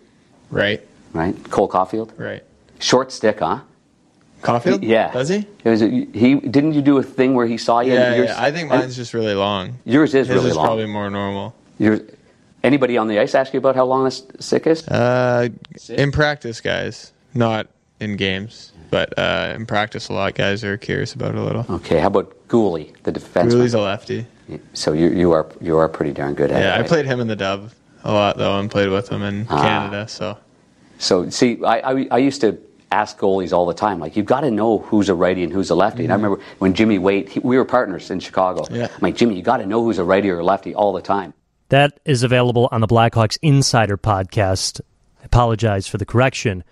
right. 0.50 0.82
right? 1.14 1.36
Cole 1.52 1.70
Caufield. 1.70 2.12
Right. 2.18 2.44
Short 2.80 3.12
stick, 3.12 3.40
huh? 3.40 3.60
Caufield? 4.42 4.80
Yeah. 4.84 5.12
Does 5.12 5.30
he? 5.30 5.46
It 5.64 5.70
was, 5.70 5.82
he 5.82 6.36
didn't 6.36 6.74
you 6.74 6.82
do 6.82 6.98
a 6.98 7.04
thing 7.04 7.34
where 7.34 7.48
he 7.48 7.58
saw 7.58 7.80
you? 7.82 7.94
Yeah, 7.94 8.16
Yours- 8.16 8.30
yeah. 8.30 8.42
I 8.44 8.52
think 8.52 8.72
and 8.72 8.82
mine's 8.82 8.96
just 8.96 9.14
really 9.14 9.34
long. 9.34 9.80
yours 9.86 10.14
is 10.16 10.28
His 10.28 10.36
really 10.36 10.50
is 10.52 10.56
long. 10.56 10.66
probably 10.66 10.86
more 10.86 11.10
normal. 11.10 11.56
Yours, 11.80 12.02
anybody 12.64 12.98
on 12.98 13.08
the 13.08 13.20
ice 13.20 13.36
ask 13.36 13.54
you 13.54 13.60
about 13.60 13.76
how 13.76 13.86
long 13.86 14.04
this 14.04 14.24
stick 14.40 14.68
is? 14.68 14.88
Uh, 14.88 15.50
in 15.90 16.12
practice, 16.12 16.62
guys, 16.62 17.14
not 17.34 17.68
in 18.00 18.16
games, 18.16 18.72
but 18.92 19.18
uh, 19.18 19.54
in 19.56 19.66
practice, 19.66 20.10
a 20.10 20.14
lot 20.14 20.36
guys 20.36 20.64
are 20.64 20.78
curious 20.78 21.14
about 21.14 21.36
it 21.36 21.38
a 21.38 21.44
little. 21.44 21.66
Okay, 21.70 22.00
how 22.00 22.08
about 22.08 22.34
Guhle, 22.48 22.96
the 23.04 23.12
defenseman? 23.12 23.52
Guhle's 23.54 23.74
a 23.74 23.80
lefty. 23.82 24.26
So 24.74 24.94
you 24.94 25.10
you 25.10 25.32
are 25.34 25.46
you 25.60 25.78
are 25.78 25.90
pretty 25.90 26.14
darn 26.14 26.34
good 26.34 26.52
at 26.52 26.62
it. 26.62 26.64
Yeah, 26.66 26.80
I 26.80 26.84
played 26.88 27.06
him 27.06 27.20
in 27.20 27.28
the 27.28 27.36
dub 27.36 27.72
a 28.04 28.14
lot 28.14 28.38
though, 28.38 28.58
and 28.60 28.72
played 28.72 28.90
with 28.90 29.10
him 29.10 29.22
in 29.22 29.46
Ah. 29.50 29.62
Canada. 29.62 30.08
So 30.08 30.38
So 31.00 31.30
see, 31.30 31.62
I, 31.66 31.80
I, 31.92 32.08
I 32.12 32.18
used 32.20 32.40
to 32.42 32.58
ask 32.92 33.18
goalies 33.20 33.52
all 33.52 33.66
the 33.66 33.74
time, 33.74 34.00
like 34.00 34.16
you've 34.16 34.26
got 34.26 34.42
to 34.42 34.52
know 34.52 34.78
who's 34.80 35.10
a 35.10 35.14
righty 35.16 35.44
and 35.44 35.52
who's 35.52 35.70
a 35.70 35.76
lefty. 35.76 36.04
And 36.06 36.14
I 36.14 36.16
remember 36.16 36.40
when 36.60 36.74
Jimmy 36.74 36.98
Waite, 36.98 37.28
he, 37.28 37.40
we 37.42 37.58
were 37.58 37.66
partners 37.66 38.10
in 38.10 38.22
Chicago. 38.22 38.62
Mm-hmm. 38.62 38.76
Yeah. 38.76 38.86
I'm 38.94 39.02
like 39.02 39.18
Jimmy, 39.18 39.36
you 39.36 39.42
got 39.42 39.58
to 39.58 39.66
know 39.66 39.84
who's 39.84 39.98
a 40.00 40.06
righty 40.06 40.30
or 40.30 40.40
a 40.40 40.46
lefty 40.46 40.74
all 40.74 40.94
the 40.94 41.02
time. 41.02 41.34
That 41.70 42.00
is 42.06 42.24
available 42.24 42.70
on 42.72 42.80
the 42.80 42.88
Blackhawks 42.88 43.38
Insider 43.42 43.98
podcast. 43.98 44.80
I 45.22 45.26
apologize 45.26 45.86
for 45.86 45.98
the 45.98 46.06
correction. 46.06 46.64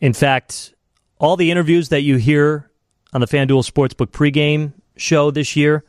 In 0.00 0.14
fact, 0.14 0.74
all 1.18 1.36
the 1.36 1.50
interviews 1.50 1.90
that 1.90 2.00
you 2.00 2.16
hear 2.16 2.70
on 3.12 3.20
the 3.20 3.26
FanDuel 3.26 3.70
Sportsbook 3.70 4.12
pregame 4.12 4.72
show 4.96 5.30
this 5.30 5.56
year, 5.56 5.84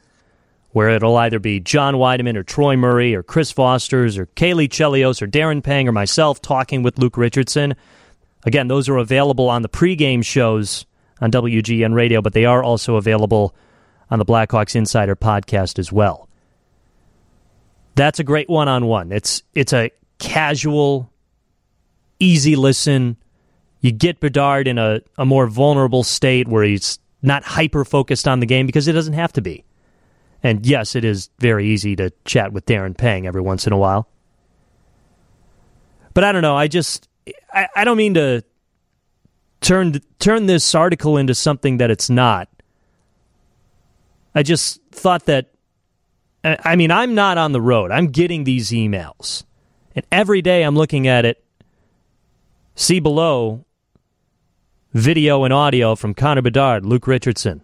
where 0.72 0.90
it'll 0.90 1.16
either 1.16 1.40
be 1.40 1.62
John 1.62 1.96
Wiedeman 1.96 2.36
or 2.36 2.44
Troy 2.44 2.76
Murray 2.76 3.16
or 3.16 3.24
Chris 3.24 3.54
Foster's 3.54 4.18
or 4.18 4.26
Caley 4.26 4.68
Chelios 4.68 5.22
or 5.22 5.28
Darren 5.28 5.64
Pang 5.64 5.88
or 5.88 5.94
myself 5.94 6.42
talking 6.42 6.84
with 6.84 7.00
Luke 7.00 7.18
Richardson. 7.18 7.76
Again, 8.46 8.68
those 8.68 8.90
are 8.90 8.98
available 8.98 9.48
on 9.48 9.62
the 9.62 9.70
pregame 9.70 10.24
shows 10.24 10.86
on 11.22 11.32
WGN 11.32 11.94
Radio, 11.94 12.22
but 12.22 12.34
they 12.34 12.44
are 12.44 12.62
also 12.62 12.98
available 12.98 13.56
on 14.12 14.20
the 14.20 14.26
Blackhawks 14.26 14.76
Insider 14.76 15.16
podcast 15.16 15.80
as 15.80 15.90
well. 15.90 16.28
That's 17.96 18.20
a 18.20 18.24
great 18.24 18.50
one-on-one. 18.50 19.12
It's 19.12 19.42
it's 19.54 19.74
a 19.74 19.92
casual, 20.20 21.12
easy 22.20 22.56
listen. 22.56 23.18
You 23.80 23.92
get 23.92 24.20
Bedard 24.20 24.68
in 24.68 24.78
a, 24.78 25.02
a 25.18 25.26
more 25.26 25.48
vulnerable 25.48 26.04
state 26.04 26.48
where 26.48 26.64
he's 26.64 27.00
not 27.22 27.44
hyper 27.44 27.86
focused 27.86 28.28
on 28.28 28.40
the 28.40 28.46
game 28.46 28.66
because 28.66 28.88
it 28.88 28.94
doesn't 28.94 29.14
have 29.14 29.34
to 29.34 29.42
be. 29.42 29.64
And 30.44 30.66
yes, 30.66 30.96
it 30.96 31.04
is 31.04 31.30
very 31.40 31.68
easy 31.68 31.96
to 31.96 32.12
chat 32.26 32.54
with 32.54 32.66
Darren 32.66 32.96
Pang 32.96 33.26
every 33.26 33.42
once 33.42 33.66
in 33.66 33.74
a 33.74 33.78
while. 33.78 34.08
But 36.14 36.24
I 36.24 36.32
don't 36.32 36.42
know. 36.42 36.56
I 36.56 36.68
just 36.68 37.08
I, 37.54 37.68
I 37.76 37.84
don't 37.84 37.98
mean 37.98 38.14
to 38.16 38.44
turn 39.62 40.02
turn 40.20 40.46
this 40.46 40.76
article 40.76 41.18
into 41.18 41.34
something 41.34 41.78
that 41.78 41.90
it's 41.90 42.10
not. 42.10 42.50
I 44.36 44.44
just 44.44 44.82
thought 44.92 45.26
that 45.26 45.55
Uh, 46.46 46.56
I 46.64 46.76
mean, 46.76 46.92
I'm 46.92 47.16
not 47.16 47.40
on 47.40 47.52
the 47.52 47.62
road. 47.62 47.90
I'm 47.92 48.08
getting 48.08 48.44
these 48.44 48.70
emails. 48.70 49.44
And 49.96 50.06
every 50.12 50.44
day 50.44 50.62
I'm 50.64 50.76
looking 50.76 51.08
at 51.08 51.26
it. 51.26 51.44
See 52.76 53.00
below 53.00 53.66
video 54.94 55.44
and 55.44 55.54
audio 55.54 55.96
from 55.96 56.14
Connor 56.14 56.44
Bedard, 56.44 56.86
Luke 56.86 57.08
Richardson. 57.08 57.62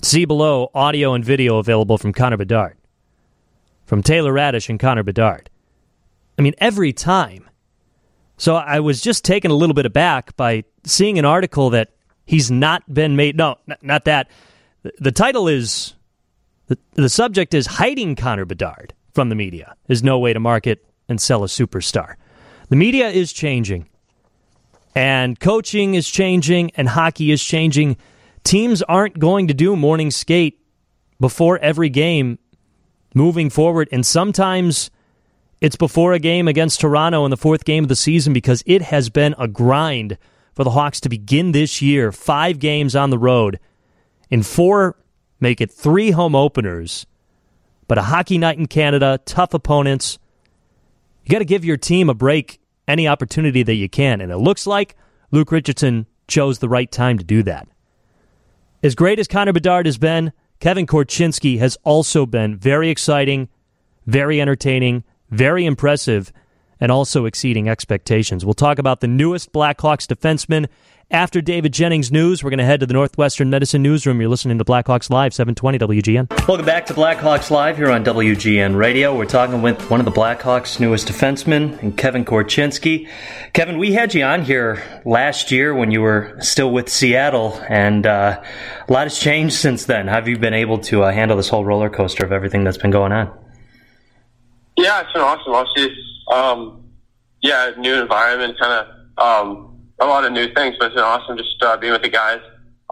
See 0.00 0.24
below 0.24 0.70
audio 0.74 1.14
and 1.14 1.24
video 1.24 1.58
available 1.58 1.98
from 1.98 2.12
Connor 2.12 2.36
Bedard, 2.36 2.76
from 3.84 4.02
Taylor 4.02 4.32
Raddysh 4.32 4.68
and 4.68 4.78
Connor 4.78 5.02
Bedard. 5.02 5.50
I 6.38 6.42
mean, 6.42 6.54
every 6.58 6.92
time. 6.92 7.48
So 8.36 8.54
I 8.54 8.80
was 8.80 9.00
just 9.00 9.24
taken 9.24 9.50
a 9.50 9.54
little 9.54 9.74
bit 9.74 9.86
aback 9.86 10.36
by 10.36 10.64
seeing 10.84 11.18
an 11.18 11.24
article 11.24 11.70
that 11.70 11.90
he's 12.26 12.50
not 12.50 12.82
been 12.92 13.16
made. 13.16 13.36
No, 13.36 13.56
not 13.80 14.04
that. 14.04 14.28
The 14.98 15.12
title 15.12 15.48
is 15.48 15.94
the, 16.66 16.78
the 16.94 17.08
subject 17.08 17.54
is 17.54 17.66
hiding 17.66 18.16
Connor 18.16 18.44
Bedard 18.44 18.94
from 19.12 19.28
the 19.28 19.34
media 19.34 19.76
is 19.88 20.02
no 20.02 20.18
way 20.18 20.32
to 20.32 20.40
market 20.40 20.84
and 21.08 21.20
sell 21.20 21.44
a 21.44 21.46
superstar. 21.46 22.14
The 22.68 22.76
media 22.76 23.08
is 23.08 23.32
changing, 23.32 23.88
and 24.94 25.38
coaching 25.38 25.94
is 25.94 26.08
changing, 26.08 26.70
and 26.76 26.88
hockey 26.88 27.30
is 27.30 27.42
changing. 27.42 27.96
Teams 28.42 28.82
aren't 28.82 29.18
going 29.18 29.48
to 29.48 29.54
do 29.54 29.76
morning 29.76 30.10
skate 30.10 30.60
before 31.20 31.58
every 31.58 31.90
game 31.90 32.38
moving 33.14 33.50
forward, 33.50 33.88
and 33.92 34.04
sometimes 34.04 34.90
it's 35.60 35.76
before 35.76 36.12
a 36.12 36.18
game 36.18 36.48
against 36.48 36.80
Toronto 36.80 37.24
in 37.24 37.30
the 37.30 37.36
fourth 37.36 37.64
game 37.64 37.84
of 37.84 37.88
the 37.88 37.96
season 37.96 38.32
because 38.32 38.62
it 38.66 38.82
has 38.82 39.10
been 39.10 39.34
a 39.38 39.48
grind 39.48 40.18
for 40.54 40.64
the 40.64 40.70
Hawks 40.70 41.00
to 41.00 41.08
begin 41.08 41.52
this 41.52 41.80
year. 41.80 42.12
Five 42.12 42.58
games 42.58 42.96
on 42.96 43.10
the 43.10 43.18
road 43.18 43.58
in 44.30 44.42
four 44.42 44.96
make 45.44 45.60
it 45.60 45.70
three 45.70 46.10
home 46.10 46.34
openers, 46.34 47.06
but 47.86 47.98
a 47.98 48.02
hockey 48.02 48.38
night 48.38 48.58
in 48.58 48.66
Canada, 48.66 49.20
tough 49.26 49.52
opponents. 49.52 50.18
You 51.22 51.32
got 51.32 51.40
to 51.40 51.44
give 51.44 51.66
your 51.66 51.76
team 51.76 52.08
a 52.08 52.14
break 52.14 52.58
any 52.88 53.06
opportunity 53.06 53.62
that 53.62 53.74
you 53.74 53.88
can. 53.88 54.22
And 54.22 54.32
it 54.32 54.38
looks 54.38 54.66
like 54.66 54.96
Luke 55.30 55.52
Richardson 55.52 56.06
chose 56.28 56.58
the 56.58 56.68
right 56.68 56.90
time 56.90 57.18
to 57.18 57.24
do 57.24 57.42
that. 57.42 57.68
As 58.82 58.94
great 58.94 59.18
as 59.18 59.28
Connor 59.28 59.52
Bedard 59.52 59.84
has 59.84 59.98
been, 59.98 60.32
Kevin 60.60 60.86
Korchinski 60.86 61.58
has 61.58 61.76
also 61.84 62.24
been 62.24 62.56
very 62.56 62.88
exciting, 62.88 63.48
very 64.06 64.40
entertaining, 64.40 65.04
very 65.30 65.66
impressive, 65.66 66.32
and 66.80 66.90
also 66.90 67.26
exceeding 67.26 67.68
expectations. 67.68 68.46
We'll 68.46 68.54
talk 68.54 68.78
about 68.78 69.00
the 69.00 69.08
newest 69.08 69.52
Blackhawks 69.52 70.06
defenseman 70.06 70.68
after 71.14 71.40
David 71.40 71.72
Jennings 71.72 72.10
news, 72.10 72.42
we're 72.42 72.50
going 72.50 72.58
to 72.58 72.64
head 72.64 72.80
to 72.80 72.86
the 72.86 72.92
Northwestern 72.92 73.48
Medicine 73.48 73.82
Newsroom. 73.82 74.20
You're 74.20 74.28
listening 74.28 74.58
to 74.58 74.64
Blackhawks 74.64 75.08
Live, 75.10 75.32
720 75.32 75.78
WGN. 75.78 76.48
Welcome 76.48 76.66
back 76.66 76.86
to 76.86 76.92
Blackhawks 76.92 77.52
Live 77.52 77.76
here 77.76 77.88
on 77.88 78.04
WGN 78.04 78.74
Radio. 78.74 79.16
We're 79.16 79.24
talking 79.24 79.62
with 79.62 79.88
one 79.90 80.00
of 80.00 80.06
the 80.06 80.12
Blackhawks' 80.12 80.80
newest 80.80 81.06
defensemen, 81.06 81.80
and 81.80 81.96
Kevin 81.96 82.24
Korchinski. 82.24 83.08
Kevin, 83.52 83.78
we 83.78 83.92
had 83.92 84.12
you 84.12 84.24
on 84.24 84.42
here 84.42 84.82
last 85.04 85.52
year 85.52 85.72
when 85.72 85.92
you 85.92 86.00
were 86.00 86.36
still 86.40 86.72
with 86.72 86.88
Seattle, 86.88 87.62
and 87.68 88.08
uh, 88.08 88.42
a 88.88 88.92
lot 88.92 89.04
has 89.04 89.16
changed 89.16 89.54
since 89.54 89.84
then. 89.84 90.08
How 90.08 90.14
have 90.14 90.26
you 90.26 90.36
been 90.36 90.52
able 90.52 90.78
to 90.78 91.04
uh, 91.04 91.12
handle 91.12 91.36
this 91.36 91.48
whole 91.48 91.64
roller 91.64 91.90
coaster 91.90 92.26
of 92.26 92.32
everything 92.32 92.64
that's 92.64 92.78
been 92.78 92.90
going 92.90 93.12
on? 93.12 93.32
Yeah, 94.76 95.02
it's 95.02 95.12
been 95.12 95.22
awesome. 95.22 95.52
Obviously, 95.52 95.96
um, 96.32 96.84
yeah, 97.40 97.70
new 97.78 98.02
environment, 98.02 98.58
kind 98.58 98.88
of 99.16 99.22
um, 99.24 99.73
a 100.00 100.06
lot 100.06 100.24
of 100.24 100.32
new 100.32 100.52
things, 100.54 100.76
but 100.78 100.86
it's 100.86 100.94
been 100.94 101.04
awesome 101.04 101.36
just 101.36 101.62
uh, 101.62 101.76
being 101.76 101.92
with 101.92 102.02
the 102.02 102.08
guys. 102.08 102.40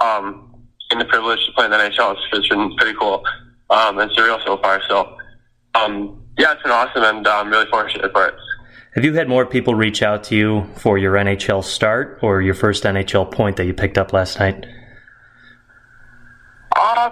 Um, 0.01 0.53
and 0.93 1.01
the 1.01 1.05
privilege 1.07 1.45
to 1.47 1.53
play 1.53 1.65
in 1.65 1.71
the 1.71 1.77
NHL. 1.79 2.13
It's, 2.13 2.21
it's 2.33 2.49
been 2.49 2.77
pretty 2.77 2.97
cool 2.99 3.25
um, 3.71 3.99
and 3.99 4.11
surreal 4.13 4.45
so 4.45 4.59
far. 4.59 4.81
So, 4.89 5.17
um, 5.75 6.23
yeah, 6.39 6.53
it's 6.53 6.63
been 6.63 6.71
awesome, 6.71 7.03
and 7.03 7.27
I'm 7.27 7.51
really 7.51 7.69
fortunate 7.71 8.13
for 8.13 8.29
it. 8.29 8.35
Have 8.95 9.05
you 9.05 9.15
had 9.15 9.29
more 9.29 9.47
people 9.47 9.75
reach 9.75 10.03
out 10.03 10.23
to 10.25 10.37
you 10.37 10.67
for 10.77 10.99
your 10.99 11.15
NHL 11.15 11.65
start 11.65 12.19
or 12.23 12.43
your 12.43 12.55
first 12.55 12.85
NHL 12.85 13.31
point 13.31 13.57
that 13.57 13.65
you 13.65 13.73
picked 13.73 13.97
up 13.97 14.13
last 14.13 14.39
night? 14.39 14.67
Uh, 16.77 17.11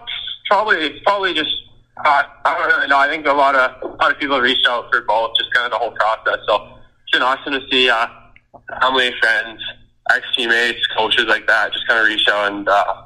probably, 0.51 1.01
probably 1.05 1.33
just 1.33 1.55
uh, 2.05 2.23
I 2.45 2.59
don't 2.59 2.77
really 2.77 2.89
know. 2.89 2.99
I 2.99 3.09
think 3.09 3.27
a 3.27 3.33
lot 3.33 3.55
of 3.55 3.83
a 3.83 3.87
lot 3.97 4.11
of 4.11 4.19
people 4.19 4.41
reached 4.41 4.67
out 4.67 4.87
for 4.91 5.03
both, 5.03 5.33
just 5.39 5.53
kind 5.55 5.67
of 5.67 5.73
the 5.73 5.79
whole 5.79 5.93
process. 5.93 6.39
So 6.47 6.69
it's 7.03 7.13
been 7.13 7.23
awesome 7.23 7.53
to 7.55 7.61
see 7.71 7.89
uh, 7.89 8.07
how 8.81 8.95
many 8.95 9.15
friends 9.21 9.61
ex 10.11 10.27
teammates, 10.37 10.87
coaches 10.97 11.27
like 11.27 11.47
that, 11.47 11.73
just 11.73 11.87
kind 11.87 12.01
of 12.01 12.07
reach 12.07 12.27
out 12.29 12.53
and 12.53 12.69
uh, 12.69 13.03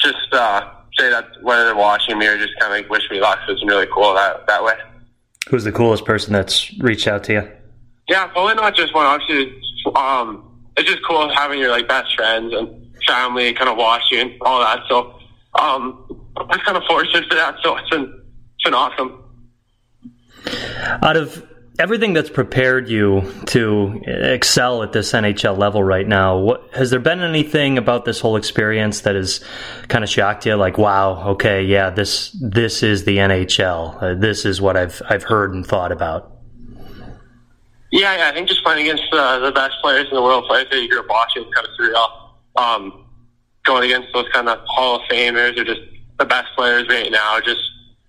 just 0.00 0.32
uh, 0.32 0.70
say 0.98 1.10
that 1.10 1.26
whether 1.42 1.64
they're 1.64 1.76
watching 1.76 2.18
me 2.18 2.26
or 2.26 2.38
just 2.38 2.58
kind 2.58 2.72
of 2.72 2.78
like 2.78 2.90
wish 2.90 3.10
me 3.10 3.20
luck. 3.20 3.38
So 3.46 3.52
it's 3.52 3.60
been 3.60 3.68
really 3.68 3.86
cool 3.92 4.14
that 4.14 4.46
that 4.46 4.64
way. 4.64 4.74
Who's 5.48 5.64
the 5.64 5.72
coolest 5.72 6.04
person 6.04 6.32
that's 6.32 6.76
reached 6.78 7.06
out 7.06 7.24
to 7.24 7.32
you? 7.32 7.50
Yeah, 8.08 8.26
probably 8.28 8.54
not 8.54 8.74
just 8.74 8.94
one. 8.94 9.06
Obviously, 9.06 9.60
um, 9.94 10.60
it's 10.76 10.88
just 10.88 11.04
cool 11.06 11.32
having 11.34 11.58
your 11.58 11.70
like 11.70 11.88
best 11.88 12.14
friends 12.16 12.52
and 12.52 12.94
family 13.06 13.52
kind 13.52 13.68
of 13.68 13.76
watch 13.76 14.02
you 14.10 14.20
and 14.20 14.32
all 14.42 14.60
that. 14.60 14.80
So 14.88 15.18
um, 15.58 16.26
I'm 16.36 16.60
kind 16.60 16.76
of 16.76 16.84
fortunate 16.84 17.28
for 17.28 17.34
that. 17.34 17.56
So 17.62 17.76
it's 17.76 17.88
been 17.90 18.22
it's 18.54 18.64
been 18.64 18.74
awesome. 18.74 19.22
Out 21.02 21.16
of 21.16 21.42
everything 21.78 22.12
that's 22.12 22.30
prepared 22.30 22.88
you 22.88 23.32
to 23.46 24.00
excel 24.06 24.82
at 24.82 24.92
this 24.92 25.12
NHL 25.12 25.58
level 25.58 25.82
right 25.82 26.06
now, 26.06 26.38
what, 26.38 26.74
has 26.74 26.90
there 26.90 27.00
been 27.00 27.20
anything 27.20 27.78
about 27.78 28.04
this 28.04 28.20
whole 28.20 28.36
experience 28.36 29.02
that 29.02 29.14
has 29.14 29.44
kind 29.88 30.02
of 30.02 30.10
shocked 30.10 30.46
you? 30.46 30.54
Like, 30.56 30.78
wow, 30.78 31.30
okay, 31.30 31.64
yeah, 31.64 31.90
this 31.90 32.36
this 32.40 32.82
is 32.82 33.04
the 33.04 33.18
NHL. 33.18 34.02
Uh, 34.02 34.14
this 34.14 34.44
is 34.44 34.60
what 34.60 34.76
I've 34.76 35.00
I've 35.08 35.22
heard 35.22 35.54
and 35.54 35.66
thought 35.66 35.92
about. 35.92 36.32
Yeah, 37.92 38.16
yeah 38.16 38.28
I 38.28 38.32
think 38.32 38.48
just 38.48 38.64
playing 38.64 38.88
against 38.88 39.12
uh, 39.12 39.38
the 39.38 39.52
best 39.52 39.74
players 39.82 40.06
in 40.08 40.14
the 40.14 40.22
world, 40.22 40.44
players 40.48 40.66
that 40.70 40.80
you 40.80 40.88
grew 40.88 41.00
up 41.00 41.06
watching, 41.08 41.44
kind 41.52 41.66
of 41.66 41.72
surreal. 41.78 42.08
Um, 42.56 43.06
going 43.64 43.84
against 43.90 44.08
those 44.14 44.26
kind 44.32 44.48
of 44.48 44.58
Hall 44.66 44.96
of 44.96 45.02
Famers 45.10 45.58
or 45.58 45.64
just 45.64 45.80
the 46.18 46.24
best 46.24 46.48
players 46.56 46.86
right 46.88 47.10
now, 47.10 47.38
just 47.40 47.60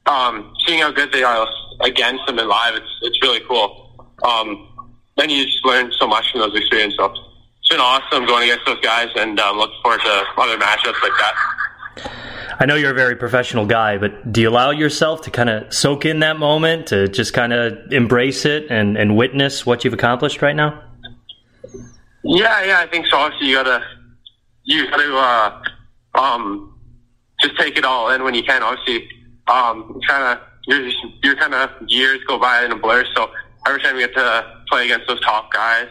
um, 0.08 0.54
seeing 0.66 0.82
how 0.82 0.92
good 0.92 1.12
they 1.12 1.24
are 1.24 1.48
against 1.82 2.26
them 2.28 2.40
in 2.40 2.48
live, 2.48 2.76
it's 2.76 3.00
it's 3.02 3.22
really 3.22 3.42
cool. 3.48 4.10
Um, 4.24 4.68
then 5.18 5.30
you 5.30 5.46
just 5.46 5.66
learn 5.66 5.92
so 6.00 6.08
much 6.08 6.32
from 6.32 6.42
those 6.42 6.56
experiences. 6.56 6.98
So 6.98 7.14
it's 7.60 7.70
been 7.70 7.80
awesome 7.80 8.26
going 8.26 8.50
against 8.50 8.66
those 8.66 8.80
guys, 8.82 9.10
and 9.16 9.40
um, 9.40 9.58
looking 9.58 9.80
forward 9.82 10.02
to 10.02 10.24
other 10.38 10.58
matchups 10.58 11.02
like 11.02 11.12
that. 11.20 11.36
I 12.60 12.66
know 12.66 12.76
you're 12.76 12.92
a 12.92 12.96
very 12.96 13.16
professional 13.16 13.66
guy, 13.66 13.98
but 13.98 14.32
do 14.32 14.42
you 14.42 14.50
allow 14.50 14.72
yourself 14.72 15.22
to 15.22 15.32
kind 15.32 15.50
of 15.50 15.72
soak 15.74 16.06
in 16.06 16.20
that 16.20 16.38
moment, 16.38 16.88
to 16.88 17.08
just 17.08 17.34
kind 17.34 17.54
of 17.54 17.78
embrace 17.92 18.46
it 18.46 18.68
and, 18.72 18.98
and 18.98 19.16
witness 19.16 19.66
what 19.66 19.84
you've 19.84 19.94
accomplished 19.94 20.42
right 20.42 20.56
now? 20.56 20.84
Yeah, 22.24 22.64
yeah, 22.64 22.80
I 22.80 22.88
think 22.88 23.06
so. 23.08 23.18
Obviously, 23.18 23.50
you 23.50 23.56
gotta 23.56 23.84
you 24.64 24.90
gotta 24.90 25.16
uh, 25.16 26.20
um, 26.20 26.78
just 27.40 27.58
take 27.58 27.78
it 27.78 27.86
all 27.86 28.10
in 28.10 28.24
when 28.24 28.34
you 28.34 28.44
can. 28.44 28.64
Obviously, 28.64 29.08
um, 29.48 30.00
kind 30.08 30.24
of 30.24 30.40
your 30.66 30.90
your 31.24 31.36
kind 31.36 31.54
of 31.54 31.70
years 31.88 32.20
go 32.28 32.38
by 32.38 32.64
in 32.64 32.72
a 32.72 32.76
blur. 32.76 33.06
So 33.16 33.32
every 33.68 33.82
time 33.82 33.96
you 33.96 34.08
get 34.08 34.16
to 34.16 34.62
play 34.70 34.86
against 34.86 35.08
those 35.08 35.22
top 35.22 35.52
guys, 35.52 35.88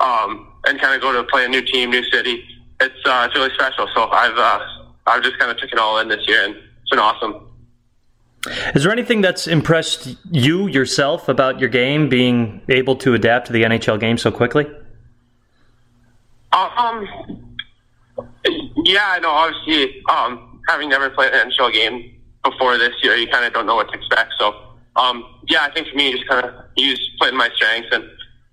um, 0.00 0.52
and 0.66 0.80
kind 0.80 0.94
of 0.94 1.00
go 1.00 1.12
to 1.12 1.24
play 1.24 1.44
a 1.44 1.48
new 1.48 1.62
team, 1.62 1.90
new 1.90 2.04
city, 2.10 2.44
it's 2.80 2.94
uh, 3.04 3.26
it's 3.26 3.34
really 3.36 3.54
special. 3.54 3.88
So 3.94 4.08
I've 4.08 4.36
uh, 4.36 4.60
I've 5.06 5.22
just 5.22 5.38
kind 5.38 5.50
of 5.50 5.58
took 5.58 5.72
it 5.72 5.78
all 5.78 5.98
in 5.98 6.08
this 6.08 6.26
year, 6.26 6.44
and 6.44 6.54
it's 6.54 6.90
been 6.90 6.98
awesome. 6.98 7.44
Is 8.74 8.84
there 8.84 8.92
anything 8.92 9.20
that's 9.20 9.46
impressed 9.46 10.16
you 10.30 10.68
yourself 10.68 11.28
about 11.28 11.58
your 11.58 11.68
game 11.68 12.08
being 12.08 12.62
able 12.68 12.96
to 12.96 13.14
adapt 13.14 13.48
to 13.48 13.52
the 13.52 13.62
NHL 13.62 13.98
game 13.98 14.16
so 14.16 14.30
quickly? 14.30 14.64
Um, 16.52 17.06
yeah, 18.84 19.04
I 19.06 19.18
know. 19.20 19.30
Obviously, 19.30 20.02
um, 20.08 20.60
having 20.68 20.88
never 20.88 21.10
played 21.10 21.32
an 21.32 21.50
NHL 21.50 21.72
game 21.72 22.17
before 22.50 22.78
this 22.78 22.94
year, 23.02 23.16
you 23.16 23.26
kind 23.28 23.44
of 23.44 23.52
don't 23.52 23.66
know 23.66 23.76
what 23.76 23.88
to 23.90 23.98
expect. 23.98 24.34
So, 24.38 24.54
um, 24.96 25.24
yeah, 25.48 25.62
I 25.62 25.70
think 25.72 25.88
for 25.88 25.96
me, 25.96 26.12
just 26.12 26.28
kind 26.28 26.44
of 26.44 26.54
use 26.76 27.00
playing 27.18 27.36
my 27.36 27.50
strengths 27.54 27.88
and 27.92 28.04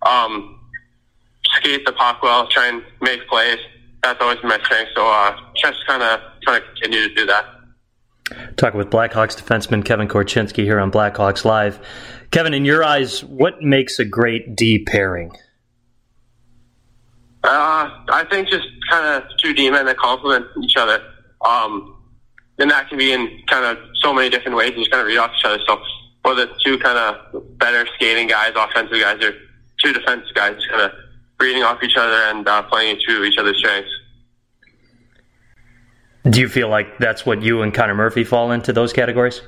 um, 0.05 0.59
skate 1.55 1.85
the 1.85 1.93
puck 1.93 2.21
well, 2.21 2.47
try 2.47 2.67
and 2.67 2.83
make 3.01 3.27
plays. 3.27 3.59
That's 4.03 4.21
always 4.21 4.39
been 4.39 4.49
my 4.49 4.59
strength. 4.63 4.91
So, 4.95 5.07
uh, 5.07 5.35
just 5.55 5.85
kind 5.87 6.03
of 6.03 6.19
trying 6.43 6.61
to 6.61 6.67
continue 6.67 7.07
to 7.09 7.15
do 7.15 7.25
that. 7.25 7.45
Talking 8.57 8.77
with 8.77 8.89
Blackhawks 8.89 9.39
defenseman 9.39 9.85
Kevin 9.85 10.07
Korchinski 10.07 10.63
here 10.63 10.79
on 10.79 10.91
Blackhawks 10.91 11.45
Live. 11.45 11.79
Kevin, 12.31 12.53
in 12.53 12.65
your 12.65 12.83
eyes, 12.83 13.23
what 13.23 13.61
makes 13.61 13.99
a 13.99 14.05
great 14.05 14.55
D 14.55 14.83
pairing? 14.83 15.31
Uh, 17.43 17.89
I 18.09 18.25
think 18.29 18.47
just 18.47 18.65
kind 18.89 19.23
of 19.23 19.29
two 19.43 19.53
D 19.53 19.69
men 19.69 19.85
that 19.85 19.97
complement 19.97 20.47
each 20.63 20.75
other. 20.75 21.01
Um, 21.47 21.94
and 22.59 22.71
that 22.71 22.89
can 22.89 22.97
be 22.97 23.11
in 23.11 23.41
kind 23.47 23.65
of 23.65 23.77
so 23.95 24.13
many 24.13 24.29
different 24.29 24.57
ways. 24.57 24.69
And 24.69 24.77
just 24.77 24.91
kind 24.91 25.01
of 25.01 25.07
read 25.07 25.17
off 25.17 25.31
each 25.37 25.45
other. 25.45 25.59
So 25.67 25.81
whether 26.23 26.43
it's 26.43 26.63
two 26.63 26.77
kind 26.79 26.97
of 26.97 27.57
better 27.57 27.87
skating 27.95 28.27
guys, 28.27 28.53
offensive 28.55 28.99
guys, 28.99 29.23
or 29.23 29.33
two 29.83 29.93
defensive 29.93 30.33
guys, 30.33 30.55
just 30.55 30.69
kind 30.69 30.81
of 30.81 30.91
reading 31.39 31.63
off 31.63 31.83
each 31.83 31.97
other 31.97 32.15
and 32.29 32.47
uh, 32.47 32.63
playing 32.63 32.99
to 33.07 33.23
each 33.23 33.37
other's 33.37 33.57
strengths. 33.57 33.91
Do 36.29 36.39
you 36.39 36.49
feel 36.49 36.69
like 36.69 36.97
that's 36.97 37.25
what 37.25 37.43
you 37.43 37.61
and 37.61 37.73
Connor 37.73 37.93
Murphy 37.93 38.23
fall 38.23 38.51
into 38.51 38.73
those 38.73 38.91
categories? 38.91 39.41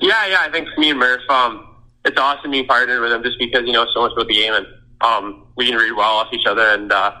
Yeah, 0.00 0.26
yeah. 0.26 0.40
I 0.40 0.50
think 0.50 0.68
me 0.76 0.90
and 0.90 0.98
Murph, 0.98 1.22
um, 1.30 1.76
it's 2.04 2.20
awesome 2.20 2.50
being 2.50 2.66
partnered 2.66 3.00
with 3.00 3.12
him 3.12 3.22
just 3.22 3.38
because 3.38 3.62
you 3.66 3.72
know 3.72 3.86
so 3.94 4.02
much 4.02 4.12
about 4.12 4.28
the 4.28 4.34
game 4.34 4.52
and 4.52 4.66
um, 5.00 5.46
we 5.56 5.66
can 5.66 5.76
read 5.76 5.92
well 5.92 6.16
off 6.16 6.28
each 6.32 6.46
other. 6.46 6.62
And 6.62 6.92
uh, 6.92 7.12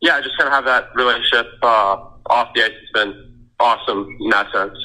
yeah, 0.00 0.20
just 0.20 0.38
kind 0.38 0.48
of 0.48 0.54
have 0.54 0.64
that 0.64 0.94
relationship 0.94 1.46
uh, 1.62 1.96
off 2.26 2.48
the 2.54 2.64
ice. 2.64 2.70
It's 2.82 2.92
been 2.92 3.31
awesome 3.62 4.16
in 4.20 4.30
that 4.30 4.50
sense. 4.52 4.78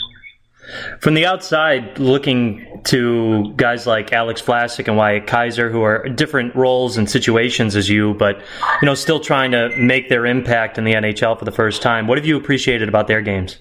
From 1.00 1.13
the 1.13 1.26
outside, 1.26 1.98
looking 1.98 2.82
to 2.86 3.54
guys 3.56 3.88
like 3.88 4.12
Alex 4.12 4.42
Vlasic 4.42 4.88
and 4.88 4.98
Wyatt 4.98 5.26
Kaiser, 5.26 5.70
who 5.70 5.82
are 5.82 6.08
different 6.10 6.54
roles 6.56 6.98
and 6.98 7.10
situations 7.10 7.76
as 7.76 7.88
you, 7.90 8.16
but 8.16 8.38
you 8.82 8.86
know, 8.86 8.94
still 8.94 9.20
trying 9.20 9.52
to 9.52 9.76
make 9.78 10.10
their 10.10 10.26
impact 10.26 10.78
in 10.78 10.84
the 10.84 10.94
NHL 10.94 11.40
for 11.40 11.46
the 11.46 11.52
first 11.52 11.82
time. 11.82 12.06
What 12.06 12.18
have 12.18 12.26
you 12.26 12.36
appreciated 12.36 12.90
about 12.90 13.08
their 13.08 13.22
games? 13.22 13.60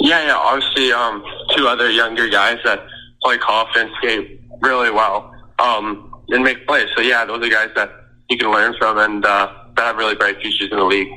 Yeah, 0.00 0.26
yeah. 0.26 0.36
Obviously, 0.36 0.92
um, 0.92 1.24
two 1.56 1.66
other 1.66 1.90
younger 1.90 2.28
guys 2.28 2.58
that 2.64 2.86
play 3.22 3.38
confidence, 3.38 3.92
skate 3.98 4.40
really 4.60 4.90
well, 4.90 5.34
um, 5.58 6.22
and 6.28 6.44
make 6.44 6.66
plays. 6.66 6.88
So 6.94 7.02
yeah, 7.02 7.24
those 7.24 7.44
are 7.44 7.50
guys 7.50 7.70
that 7.74 7.90
you 8.28 8.36
can 8.36 8.50
learn 8.50 8.74
from 8.78 8.98
and 8.98 9.24
uh, 9.24 9.52
that 9.76 9.82
have 9.82 9.96
really 9.96 10.14
bright 10.14 10.40
futures 10.40 10.70
in 10.70 10.78
the 10.78 10.84
league. 10.84 11.08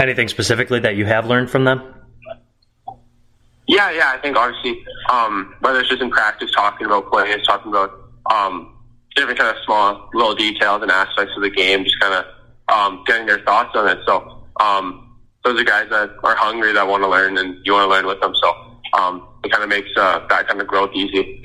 Anything 0.00 0.28
specifically 0.28 0.80
that 0.80 0.96
you 0.96 1.04
have 1.04 1.26
learned 1.26 1.50
from 1.50 1.64
them? 1.64 1.94
Yeah, 3.68 3.90
yeah. 3.90 4.12
I 4.14 4.18
think 4.22 4.34
obviously, 4.34 4.82
um, 5.10 5.54
whether 5.60 5.80
it's 5.80 5.90
just 5.90 6.00
in 6.00 6.10
practice, 6.10 6.50
talking 6.52 6.86
about 6.86 7.10
plays, 7.10 7.46
talking 7.46 7.70
about 7.70 7.92
um, 8.30 8.78
different 9.14 9.38
kind 9.38 9.54
of 9.54 9.62
small 9.64 10.08
little 10.14 10.34
details 10.34 10.80
and 10.82 10.90
aspects 10.90 11.34
of 11.36 11.42
the 11.42 11.50
game, 11.50 11.84
just 11.84 12.00
kind 12.00 12.14
of 12.14 12.24
um, 12.74 13.04
getting 13.06 13.26
their 13.26 13.40
thoughts 13.40 13.70
on 13.74 13.88
it. 13.88 13.98
So 14.06 14.46
um, 14.58 15.18
those 15.44 15.60
are 15.60 15.64
guys 15.64 15.90
that 15.90 16.10
are 16.24 16.34
hungry, 16.34 16.72
that 16.72 16.86
want 16.86 17.02
to 17.02 17.08
learn, 17.08 17.36
and 17.36 17.58
you 17.64 17.74
want 17.74 17.84
to 17.84 17.90
learn 17.90 18.06
with 18.06 18.20
them. 18.20 18.32
So 18.40 18.54
um, 18.94 19.28
it 19.44 19.52
kind 19.52 19.62
of 19.62 19.68
makes 19.68 19.90
uh, 19.96 20.26
that 20.28 20.48
kind 20.48 20.62
of 20.62 20.66
growth 20.66 20.90
easy. 20.94 21.42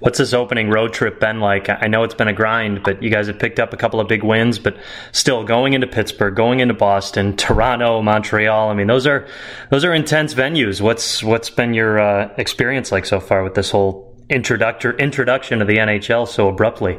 What's 0.00 0.18
this 0.18 0.32
opening 0.32 0.70
road 0.70 0.92
trip 0.92 1.20
been 1.20 1.40
like? 1.40 1.68
I 1.68 1.86
know 1.86 2.02
it's 2.02 2.14
been 2.14 2.28
a 2.28 2.32
grind, 2.32 2.82
but 2.82 3.02
you 3.02 3.10
guys 3.10 3.26
have 3.26 3.38
picked 3.38 3.58
up 3.58 3.72
a 3.72 3.76
couple 3.76 4.00
of 4.00 4.08
big 4.08 4.22
wins, 4.22 4.58
but 4.58 4.76
still 5.12 5.44
going 5.44 5.72
into 5.72 5.86
Pittsburgh, 5.86 6.34
going 6.34 6.60
into 6.60 6.74
Boston, 6.74 7.36
Toronto, 7.36 8.02
Montreal. 8.02 8.70
I 8.70 8.74
mean, 8.74 8.86
those 8.86 9.06
are 9.06 9.26
those 9.70 9.84
are 9.84 9.94
intense 9.94 10.34
venues. 10.34 10.80
What's 10.80 11.22
what's 11.22 11.50
been 11.50 11.74
your 11.74 11.98
uh, 11.98 12.32
experience 12.36 12.92
like 12.92 13.06
so 13.06 13.20
far 13.20 13.42
with 13.42 13.54
this 13.54 13.70
whole 13.70 14.14
introductor 14.28 14.96
introduction 14.98 15.60
to 15.60 15.64
the 15.64 15.76
NHL 15.76 16.26
so 16.28 16.48
abruptly? 16.48 16.98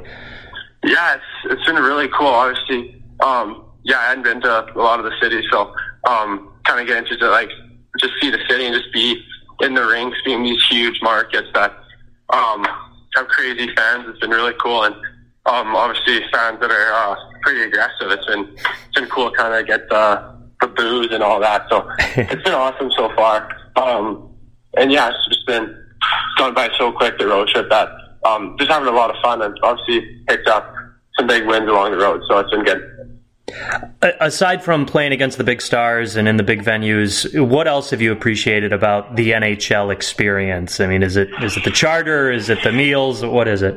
Yeah, 0.84 1.16
it's 1.16 1.54
it's 1.54 1.66
been 1.66 1.76
really 1.76 2.08
cool. 2.10 2.28
Obviously, 2.28 3.02
um, 3.22 3.66
yeah, 3.84 4.00
I 4.00 4.10
hadn't 4.10 4.24
been 4.24 4.42
to 4.42 4.74
a 4.76 4.82
lot 4.82 5.00
of 5.00 5.06
the 5.06 5.14
cities, 5.22 5.46
so 5.52 5.74
um, 6.08 6.54
kind 6.66 6.80
of 6.80 6.88
get 6.88 7.12
into 7.12 7.30
like 7.30 7.50
just 8.00 8.14
see 8.22 8.30
the 8.30 8.40
city 8.50 8.66
and 8.66 8.76
just 8.76 8.94
be 8.94 9.24
in 9.62 9.74
the 9.74 9.86
rinks, 9.86 10.18
being 10.24 10.44
these 10.44 10.64
huge 10.70 11.00
markets 11.02 11.48
that 11.54 11.74
um, 12.30 12.66
have 13.16 13.28
crazy 13.28 13.74
fans. 13.76 14.06
It's 14.10 14.20
been 14.20 14.32
really 14.32 14.54
cool, 14.62 14.84
and 14.84 14.96
um, 15.46 15.76
obviously 15.76 16.20
fans 16.32 16.60
that 16.60 16.72
are 16.72 16.94
uh, 16.94 17.16
pretty 17.42 17.62
aggressive. 17.64 18.12
It's 18.12 18.26
been 18.26 18.56
it's 18.56 18.96
been 18.96 19.10
cool, 19.10 19.32
kind 19.32 19.54
of 19.54 19.66
get 19.68 19.90
the 19.90 20.38
the 20.62 20.68
booze 20.68 21.12
and 21.12 21.24
all 21.24 21.40
that. 21.40 21.68
So 21.70 21.90
it's 22.00 22.44
been 22.44 22.54
awesome 22.54 22.92
so 22.92 23.14
far. 23.16 23.50
Um, 23.76 24.30
and 24.78 24.92
yeah, 24.92 25.10
it's 25.10 25.28
just 25.28 25.46
been 25.46 25.76
gone 26.38 26.54
by 26.54 26.70
so 26.78 26.92
quick 26.92 27.18
the 27.18 27.28
road 27.28 27.48
trip 27.50 27.70
that 27.70 27.90
um, 28.26 28.56
just 28.60 28.70
having 28.72 28.88
a 28.88 28.92
lot 28.92 29.10
of 29.10 29.16
fun 29.22 29.42
and 29.42 29.58
obviously 29.64 30.24
picked 30.28 30.48
up 30.48 30.74
some 31.18 31.28
big 31.28 31.46
wins 31.48 31.68
along 31.70 31.92
the 31.92 31.98
road. 31.98 32.22
So 32.28 32.40
it's 32.40 32.52
been 32.52 32.64
good. 32.64 32.97
Aside 34.02 34.64
from 34.64 34.86
playing 34.86 35.14
against 35.14 35.38
the 35.38 35.44
big 35.44 35.62
stars 35.62 36.18
and 36.18 36.28
in 36.28 36.36
the 36.36 36.44
big 36.44 36.64
venues, 36.64 37.48
what 37.48 37.68
else 37.68 37.90
have 37.92 38.02
you 38.02 38.12
appreciated 38.12 38.74
about 38.74 39.16
the 39.16 39.32
NHL 39.32 39.92
experience? 39.92 40.80
I 40.82 40.88
mean, 40.88 41.02
is 41.02 41.16
it 41.16 41.30
is 41.42 41.56
it 41.56 41.64
the 41.64 41.72
charter? 41.72 42.32
Is 42.32 42.50
it 42.50 42.62
the 42.64 42.72
meals? 42.72 43.24
What 43.24 43.48
is 43.48 43.62
it? 43.62 43.76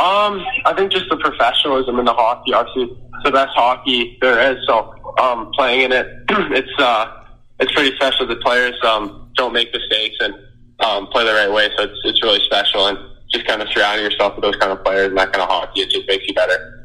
Um, 0.00 0.44
I 0.64 0.72
think 0.74 0.92
just 0.92 1.08
the 1.10 1.16
professionalism 1.16 1.98
in 1.98 2.06
the 2.06 2.14
hockey. 2.14 2.54
Obviously, 2.54 2.84
it's 2.84 3.24
the 3.24 3.30
best 3.30 3.54
hockey 3.54 4.18
there 4.20 4.52
is. 4.52 4.66
So, 4.66 4.94
um, 5.18 5.50
playing 5.52 5.82
in 5.82 5.92
it, 5.92 6.06
it's 6.28 6.80
uh, 6.80 7.24
it's 7.60 7.72
pretty 7.72 7.94
special. 7.96 8.26
The 8.26 8.36
players 8.36 8.74
um, 8.82 9.30
don't 9.34 9.52
make 9.52 9.72
mistakes 9.72 10.16
and 10.20 10.34
um, 10.80 11.06
play 11.08 11.24
the 11.24 11.32
right 11.32 11.52
way. 11.52 11.68
So 11.76 11.84
it's 11.84 11.98
it's 12.04 12.22
really 12.22 12.40
special. 12.46 12.86
And 12.86 12.98
just 13.30 13.46
kind 13.46 13.60
of 13.60 13.68
surrounding 13.68 14.04
yourself 14.04 14.36
with 14.36 14.42
those 14.42 14.56
kind 14.56 14.72
of 14.72 14.82
players 14.84 15.08
and 15.08 15.18
that 15.18 15.32
kind 15.32 15.42
of 15.42 15.48
hockey, 15.48 15.82
it 15.82 15.90
just 15.90 16.08
makes 16.08 16.26
you 16.26 16.34
better. 16.34 16.83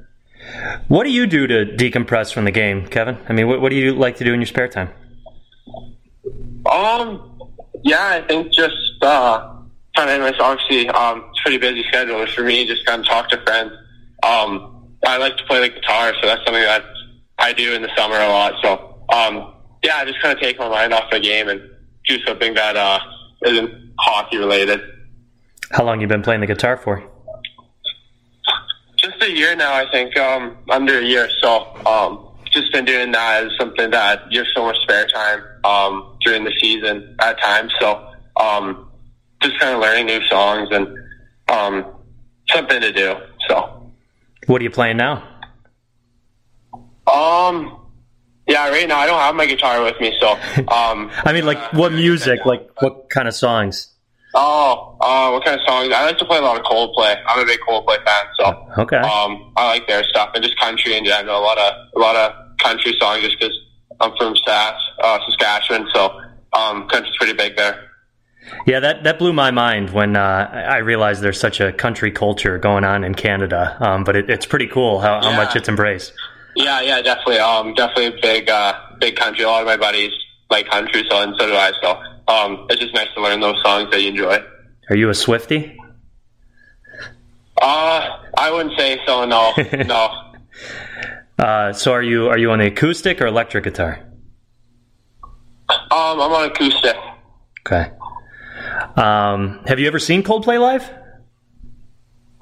What 0.87 1.03
do 1.03 1.11
you 1.11 1.27
do 1.27 1.47
to 1.47 1.65
decompress 1.65 2.33
from 2.33 2.45
the 2.45 2.51
game, 2.51 2.87
Kevin? 2.87 3.17
I 3.27 3.33
mean, 3.33 3.47
what, 3.47 3.61
what 3.61 3.69
do 3.69 3.75
you 3.75 3.93
like 3.93 4.17
to 4.17 4.23
do 4.23 4.33
in 4.33 4.41
your 4.41 4.47
spare 4.47 4.67
time? 4.67 4.89
Um, 6.65 7.39
yeah, 7.83 8.07
I 8.07 8.21
think 8.27 8.51
just 8.51 8.75
uh, 9.01 9.55
kind 9.95 10.09
of 10.09 10.35
obviously 10.39 10.89
um, 10.89 11.25
it's 11.29 11.39
a 11.39 11.43
pretty 11.43 11.57
busy 11.57 11.83
schedule 11.87 12.25
for 12.27 12.43
me. 12.43 12.65
Just 12.65 12.85
kind 12.85 13.01
of 13.01 13.07
talk 13.07 13.29
to 13.29 13.41
friends. 13.43 13.71
Um, 14.23 14.87
I 15.05 15.17
like 15.17 15.37
to 15.37 15.43
play 15.45 15.61
the 15.61 15.69
guitar, 15.69 16.13
so 16.19 16.27
that's 16.27 16.43
something 16.45 16.63
that 16.63 16.83
I 17.37 17.53
do 17.53 17.73
in 17.73 17.81
the 17.81 17.89
summer 17.95 18.17
a 18.17 18.27
lot. 18.27 18.53
So 18.61 19.03
um, 19.09 19.53
yeah, 19.83 19.97
I 19.97 20.05
just 20.05 20.21
kind 20.21 20.37
of 20.37 20.41
take 20.41 20.59
my 20.59 20.69
mind 20.69 20.93
off 20.93 21.09
the 21.11 21.19
game 21.19 21.47
and 21.47 21.61
do 22.05 22.19
something 22.25 22.53
that 22.53 22.75
uh, 22.75 22.99
isn't 23.45 23.93
hockey 23.97 24.37
related. 24.37 24.81
How 25.71 25.83
long 25.83 26.01
you 26.01 26.07
been 26.07 26.23
playing 26.23 26.41
the 26.41 26.47
guitar 26.47 26.77
for? 26.77 27.08
Just 29.01 29.21
a 29.21 29.31
year 29.31 29.55
now, 29.55 29.73
I 29.73 29.89
think, 29.91 30.17
um, 30.17 30.57
under 30.69 30.99
a 30.99 31.03
year. 31.03 31.29
So, 31.41 31.65
um, 31.85 32.27
just 32.51 32.71
been 32.73 32.85
doing 32.85 33.11
that 33.11 33.45
as 33.45 33.51
something 33.59 33.91
that 33.91 34.31
you 34.31 34.39
have 34.39 34.47
so 34.55 34.65
much 34.65 34.75
spare 34.83 35.07
time, 35.07 35.43
um, 35.63 36.17
during 36.21 36.43
the 36.43 36.53
season 36.59 37.15
at 37.21 37.39
times. 37.39 37.71
So, 37.79 38.07
um, 38.39 38.89
just 39.41 39.59
kind 39.59 39.75
of 39.75 39.81
learning 39.81 40.07
new 40.07 40.21
songs 40.27 40.67
and, 40.71 40.87
um, 41.47 41.85
something 42.49 42.81
to 42.81 42.91
do. 42.91 43.15
So, 43.47 43.91
what 44.47 44.61
are 44.61 44.63
you 44.63 44.71
playing 44.71 44.97
now? 44.97 45.23
Um, 47.07 47.77
yeah, 48.47 48.69
right 48.69 48.87
now 48.87 48.99
I 48.99 49.05
don't 49.05 49.19
have 49.19 49.35
my 49.35 49.45
guitar 49.45 49.83
with 49.83 49.99
me, 50.01 50.15
so, 50.19 50.31
um, 50.67 51.11
I 51.23 51.33
mean, 51.33 51.45
like, 51.45 51.73
what 51.73 51.93
music, 51.93 52.45
like, 52.45 52.69
what 52.81 53.09
kind 53.09 53.27
of 53.27 53.35
songs? 53.35 53.93
Oh, 54.35 54.97
uh, 55.01 55.31
what 55.31 55.43
kind 55.43 55.59
of 55.59 55.65
songs? 55.65 55.91
I 55.93 56.05
like 56.05 56.17
to 56.19 56.25
play 56.25 56.37
a 56.37 56.41
lot 56.41 56.57
of 56.57 56.63
Coldplay. 56.63 57.19
I'm 57.27 57.39
a 57.39 57.45
big 57.45 57.59
Coldplay 57.67 58.03
fan, 58.05 58.25
so 58.39 58.67
okay. 58.83 58.97
Um, 58.97 59.51
I 59.57 59.67
like 59.67 59.87
their 59.87 60.03
stuff 60.03 60.31
and 60.35 60.43
just 60.43 60.59
country 60.59 60.95
in 60.95 61.03
general. 61.03 61.39
A 61.39 61.41
lot 61.41 61.57
of 61.57 61.73
a 61.95 61.99
lot 61.99 62.15
of 62.15 62.33
country 62.59 62.95
songs, 62.99 63.23
just 63.23 63.39
because 63.39 63.55
I'm 63.99 64.11
from 64.17 64.35
Sass, 64.45 64.75
uh, 65.03 65.19
Saskatchewan, 65.25 65.87
so 65.93 66.19
um, 66.53 66.87
country's 66.87 67.15
pretty 67.17 67.33
big 67.33 67.57
there. 67.57 67.89
Yeah, 68.65 68.79
that, 68.79 69.03
that 69.03 69.19
blew 69.19 69.33
my 69.33 69.51
mind 69.51 69.91
when 69.91 70.15
uh, 70.15 70.49
I 70.51 70.77
realized 70.77 71.21
there's 71.21 71.39
such 71.39 71.59
a 71.59 71.71
country 71.71 72.11
culture 72.11 72.57
going 72.57 72.83
on 72.83 73.03
in 73.03 73.13
Canada. 73.13 73.77
Um, 73.79 74.03
but 74.03 74.15
it, 74.15 74.29
it's 74.29 74.45
pretty 74.45 74.67
cool 74.67 74.99
how, 74.99 75.21
how 75.21 75.31
yeah. 75.31 75.37
much 75.37 75.55
it's 75.55 75.69
embraced. 75.69 76.13
Yeah, 76.55 76.81
yeah, 76.81 77.01
definitely. 77.01 77.39
Um, 77.39 77.73
definitely 77.73 78.07
a 78.07 78.21
big, 78.21 78.49
uh, 78.49 78.73
big 78.99 79.15
country. 79.15 79.43
A 79.43 79.47
lot 79.47 79.61
of 79.61 79.67
my 79.67 79.77
buddies 79.77 80.11
like 80.49 80.67
country, 80.67 81.03
so 81.09 81.21
and 81.21 81.35
so 81.37 81.47
do 81.47 81.53
I. 81.53 81.71
So 81.81 82.01
um, 82.29 82.67
it's 82.69 82.79
just 82.79 82.93
nice 82.93 83.07
to 83.15 83.21
learn 83.21 83.39
those 83.39 83.61
songs 83.63 83.89
that 83.91 84.01
you 84.01 84.09
enjoy. 84.09 84.43
Are 84.89 84.95
you 84.95 85.09
a 85.09 85.13
Swifty? 85.13 85.77
Uh, 87.61 88.19
I 88.37 88.51
wouldn't 88.51 88.77
say 88.77 88.99
so. 89.05 89.25
No, 89.25 89.53
no. 89.85 90.31
Uh, 91.37 91.73
so 91.73 91.91
are 91.91 92.03
you 92.03 92.27
are 92.29 92.37
you 92.37 92.51
on 92.51 92.59
the 92.59 92.67
acoustic 92.67 93.21
or 93.21 93.27
electric 93.27 93.63
guitar? 93.63 93.99
Um, 95.69 95.79
I'm 95.91 96.31
on 96.31 96.51
acoustic. 96.51 96.95
Okay. 97.67 97.91
Um, 98.95 99.61
have 99.67 99.79
you 99.79 99.87
ever 99.87 99.99
seen 99.99 100.23
Coldplay 100.23 100.59
live? 100.59 100.89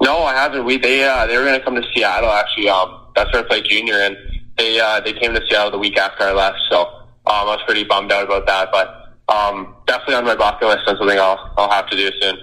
No, 0.01 0.23
I 0.23 0.33
haven't. 0.33 0.65
We 0.65 0.77
they 0.77 1.03
uh, 1.03 1.25
they 1.25 1.37
were 1.37 1.43
going 1.43 1.59
to 1.59 1.65
come 1.65 1.75
to 1.75 1.83
Seattle 1.93 2.31
actually. 2.31 2.69
Um, 2.69 3.07
that's 3.15 3.31
where 3.33 3.43
I 3.43 3.47
played 3.47 3.65
junior, 3.65 3.95
and 3.95 4.15
they 4.57 4.79
uh, 4.79 4.99
they 5.01 5.13
came 5.13 5.33
to 5.33 5.41
Seattle 5.47 5.71
the 5.71 5.79
week 5.79 5.97
after 5.97 6.23
I 6.23 6.31
left. 6.33 6.57
So 6.69 6.81
um, 6.81 6.87
I 7.25 7.43
was 7.43 7.61
pretty 7.65 7.83
bummed 7.83 8.11
out 8.11 8.23
about 8.25 8.45
that, 8.47 8.69
but 8.71 8.96
um, 9.29 9.75
definitely 9.85 10.15
on 10.15 10.25
my 10.25 10.35
bucket 10.35 10.67
list 10.67 10.83
and 10.87 10.97
something 10.97 11.19
I'll 11.19 11.53
I'll 11.57 11.71
have 11.71 11.89
to 11.89 11.97
do 11.97 12.09
soon. 12.21 12.37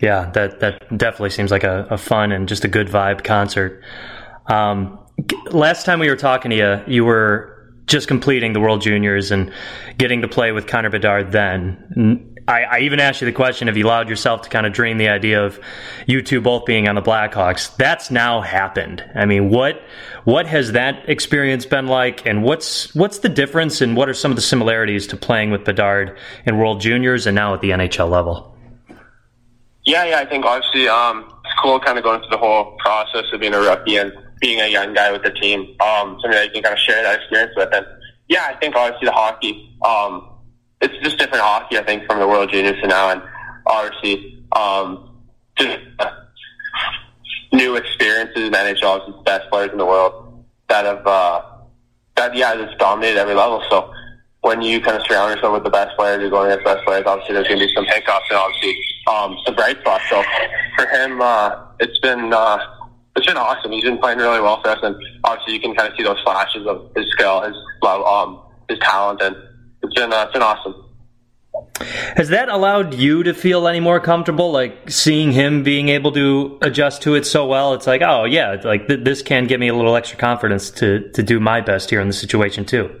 Yeah, 0.00 0.30
that 0.30 0.60
that 0.60 0.80
definitely 0.96 1.30
seems 1.30 1.50
like 1.50 1.64
a, 1.64 1.86
a 1.90 1.98
fun 1.98 2.32
and 2.32 2.48
just 2.48 2.64
a 2.64 2.68
good 2.68 2.88
vibe 2.88 3.24
concert. 3.24 3.82
Um, 4.46 4.98
last 5.50 5.86
time 5.86 6.00
we 6.00 6.08
were 6.08 6.16
talking 6.16 6.50
to 6.50 6.56
you, 6.56 6.82
you 6.86 7.04
were 7.04 7.50
just 7.86 8.08
completing 8.08 8.52
the 8.52 8.60
World 8.60 8.80
Juniors 8.80 9.30
and 9.30 9.52
getting 9.98 10.22
to 10.22 10.28
play 10.28 10.52
with 10.52 10.66
Connor 10.66 10.90
Bedard 10.90 11.32
then. 11.32 12.33
I, 12.46 12.62
I 12.64 12.78
even 12.80 13.00
asked 13.00 13.20
you 13.22 13.26
the 13.26 13.32
question 13.32 13.68
if 13.68 13.76
you 13.76 13.86
allowed 13.86 14.08
yourself 14.08 14.42
to 14.42 14.50
kind 14.50 14.66
of 14.66 14.72
dream 14.72 14.98
the 14.98 15.08
idea 15.08 15.44
of 15.44 15.58
you 16.06 16.20
two 16.20 16.40
both 16.40 16.66
being 16.66 16.88
on 16.88 16.94
the 16.94 17.02
Blackhawks. 17.02 17.74
That's 17.76 18.10
now 18.10 18.42
happened. 18.42 19.02
I 19.14 19.24
mean, 19.24 19.48
what 19.48 19.82
what 20.24 20.46
has 20.46 20.72
that 20.72 21.08
experience 21.08 21.64
been 21.64 21.86
like, 21.86 22.26
and 22.26 22.42
what's 22.42 22.94
what's 22.94 23.18
the 23.18 23.28
difference, 23.28 23.80
and 23.80 23.96
what 23.96 24.08
are 24.08 24.14
some 24.14 24.30
of 24.30 24.36
the 24.36 24.42
similarities 24.42 25.06
to 25.08 25.16
playing 25.16 25.50
with 25.50 25.64
Bedard 25.64 26.18
in 26.44 26.58
World 26.58 26.80
Juniors 26.80 27.26
and 27.26 27.34
now 27.34 27.54
at 27.54 27.62
the 27.62 27.70
NHL 27.70 28.10
level? 28.10 28.54
Yeah, 29.84 30.04
yeah, 30.04 30.18
I 30.18 30.24
think 30.24 30.44
obviously 30.44 30.88
um, 30.88 31.30
it's 31.44 31.54
cool 31.62 31.78
kind 31.80 31.98
of 31.98 32.04
going 32.04 32.20
through 32.20 32.30
the 32.30 32.38
whole 32.38 32.76
process 32.78 33.24
of 33.32 33.40
being 33.40 33.54
a 33.54 33.60
rookie 33.60 33.96
and 33.96 34.12
being 34.40 34.60
a 34.60 34.66
young 34.66 34.94
guy 34.94 35.12
with 35.12 35.22
the 35.22 35.30
team. 35.30 35.60
Um, 35.80 36.18
something 36.20 36.30
that 36.32 36.46
you 36.46 36.52
can 36.52 36.62
kind 36.62 36.72
of 36.74 36.78
share 36.78 37.02
that 37.02 37.20
experience 37.20 37.52
with. 37.56 37.68
And 37.72 37.86
yeah, 38.28 38.46
I 38.50 38.54
think 38.56 38.76
obviously 38.76 39.06
the 39.06 39.12
hockey, 39.12 39.76
um, 39.84 40.33
it's 40.84 41.02
just 41.02 41.18
different 41.18 41.42
hockey, 41.42 41.78
I 41.78 41.82
think, 41.82 42.04
from 42.06 42.18
the 42.18 42.28
World 42.28 42.50
Juniors 42.52 42.80
to 42.82 42.86
now. 42.86 43.10
And 43.10 43.22
obviously, 43.66 44.44
um, 44.52 45.10
just 45.56 45.78
uh, 45.98 46.10
new 47.52 47.76
experiences 47.76 48.48
in 48.48 48.52
NHL, 48.52 49.06
the 49.06 49.22
best 49.22 49.48
players 49.50 49.72
in 49.72 49.78
the 49.78 49.86
world 49.86 50.44
that 50.68 50.84
have, 50.84 51.06
uh, 51.06 51.42
that, 52.16 52.36
yeah, 52.36 52.54
just 52.54 52.78
dominated 52.78 53.18
every 53.18 53.34
level. 53.34 53.62
So 53.70 53.90
when 54.42 54.60
you 54.60 54.80
kind 54.80 54.98
of 54.98 55.06
surround 55.06 55.34
yourself 55.34 55.54
with 55.54 55.64
the 55.64 55.70
best 55.70 55.96
players, 55.96 56.20
you're 56.20 56.30
going 56.30 56.50
against 56.50 56.66
best 56.66 56.84
players, 56.84 57.04
obviously 57.06 57.34
there's 57.34 57.48
going 57.48 57.60
to 57.60 57.66
be 57.66 57.74
some 57.74 57.86
hiccups 57.86 58.26
and 58.28 58.38
obviously 58.38 58.76
um, 59.06 59.38
some 59.46 59.54
bright 59.54 59.80
spots. 59.80 60.04
So 60.10 60.22
for 60.76 60.86
him, 60.86 61.22
uh, 61.22 61.64
it's 61.80 61.98
been, 62.00 62.30
uh, 62.30 62.58
it's 63.16 63.26
been 63.26 63.38
awesome. 63.38 63.72
He's 63.72 63.84
been 63.84 63.98
playing 63.98 64.18
really 64.18 64.40
well 64.40 64.60
for 64.60 64.68
us, 64.68 64.80
and 64.82 64.96
obviously 65.24 65.54
you 65.54 65.60
can 65.60 65.74
kind 65.74 65.90
of 65.90 65.96
see 65.96 66.02
those 66.02 66.20
flashes 66.20 66.66
of 66.66 66.90
his 66.94 67.10
skill, 67.12 67.40
his 67.42 67.56
love, 67.82 68.04
um, 68.04 68.40
his 68.68 68.78
talent, 68.80 69.22
and 69.22 69.36
it's 69.84 69.94
been 69.94 70.12
uh, 70.12 70.24
it's 70.24 70.32
been 70.32 70.42
awesome. 70.42 70.84
Has 72.16 72.28
that 72.28 72.48
allowed 72.48 72.94
you 72.94 73.22
to 73.22 73.34
feel 73.34 73.66
any 73.68 73.80
more 73.80 74.00
comfortable, 74.00 74.52
like 74.52 74.90
seeing 74.90 75.32
him 75.32 75.62
being 75.62 75.88
able 75.88 76.12
to 76.12 76.58
adjust 76.62 77.02
to 77.02 77.14
it 77.14 77.24
so 77.26 77.46
well? 77.46 77.74
It's 77.74 77.86
like, 77.86 78.02
oh 78.02 78.24
yeah, 78.24 78.60
like 78.64 78.88
th- 78.88 79.04
this 79.04 79.22
can 79.22 79.46
give 79.46 79.60
me 79.60 79.68
a 79.68 79.74
little 79.74 79.96
extra 79.96 80.18
confidence 80.18 80.70
to 80.72 81.10
to 81.12 81.22
do 81.22 81.40
my 81.40 81.60
best 81.60 81.90
here 81.90 82.00
in 82.00 82.08
the 82.08 82.14
situation 82.14 82.64
too. 82.64 83.00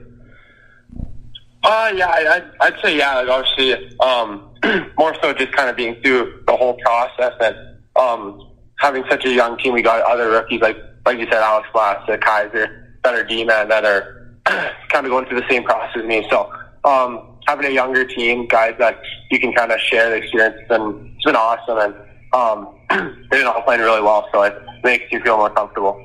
Uh, 1.62 1.92
yeah, 1.94 2.08
I, 2.08 2.36
I'd, 2.36 2.44
I'd 2.60 2.80
say 2.82 2.98
yeah. 2.98 3.14
Like 3.14 3.28
obviously, 3.28 3.98
um, 4.00 4.50
more 4.98 5.14
so 5.22 5.32
just 5.32 5.52
kind 5.52 5.70
of 5.70 5.76
being 5.76 6.00
through 6.02 6.42
the 6.46 6.56
whole 6.56 6.76
process 6.84 7.32
and 7.40 7.56
um, 7.96 8.50
having 8.78 9.04
such 9.08 9.24
a 9.24 9.30
young 9.30 9.56
team. 9.58 9.72
We 9.72 9.82
got 9.82 10.02
other 10.02 10.30
rookies 10.30 10.60
like 10.60 10.76
like 11.06 11.18
you 11.18 11.24
said, 11.26 11.42
Alex 11.42 11.68
Blass, 11.72 12.08
uh, 12.08 12.16
Kaiser, 12.18 12.98
that 13.02 13.14
are 13.14 13.24
D 13.28 13.44
that 13.44 13.84
are 13.84 14.36
kind 14.46 15.06
of 15.06 15.10
going 15.10 15.26
through 15.26 15.40
the 15.40 15.48
same 15.48 15.64
process 15.64 15.96
as 15.96 16.04
me. 16.04 16.26
So 16.30 16.52
um, 16.84 17.38
having 17.46 17.66
a 17.66 17.70
younger 17.70 18.04
team, 18.04 18.46
guys 18.46 18.74
that 18.78 19.00
you 19.30 19.38
can 19.38 19.52
kind 19.52 19.72
of 19.72 19.80
share 19.80 20.10
the 20.10 20.16
experience, 20.16 20.56
and 20.70 21.14
it's 21.14 21.24
been 21.24 21.36
awesome. 21.36 21.78
And 21.78 21.94
um, 22.32 22.74
they've 23.30 23.40
been 23.40 23.46
all 23.46 23.62
playing 23.62 23.80
really 23.80 24.02
well, 24.02 24.28
so 24.32 24.42
it 24.42 24.54
makes 24.82 25.04
you 25.10 25.20
feel 25.20 25.36
more 25.36 25.50
comfortable. 25.50 26.00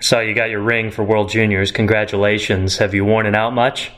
So 0.00 0.20
you 0.20 0.34
got 0.34 0.50
your 0.50 0.62
ring 0.62 0.90
for 0.90 1.02
World 1.02 1.30
Juniors. 1.30 1.72
Congratulations. 1.72 2.78
Have 2.78 2.94
you 2.94 3.04
worn 3.04 3.26
it 3.26 3.34
out 3.34 3.52
much? 3.52 3.90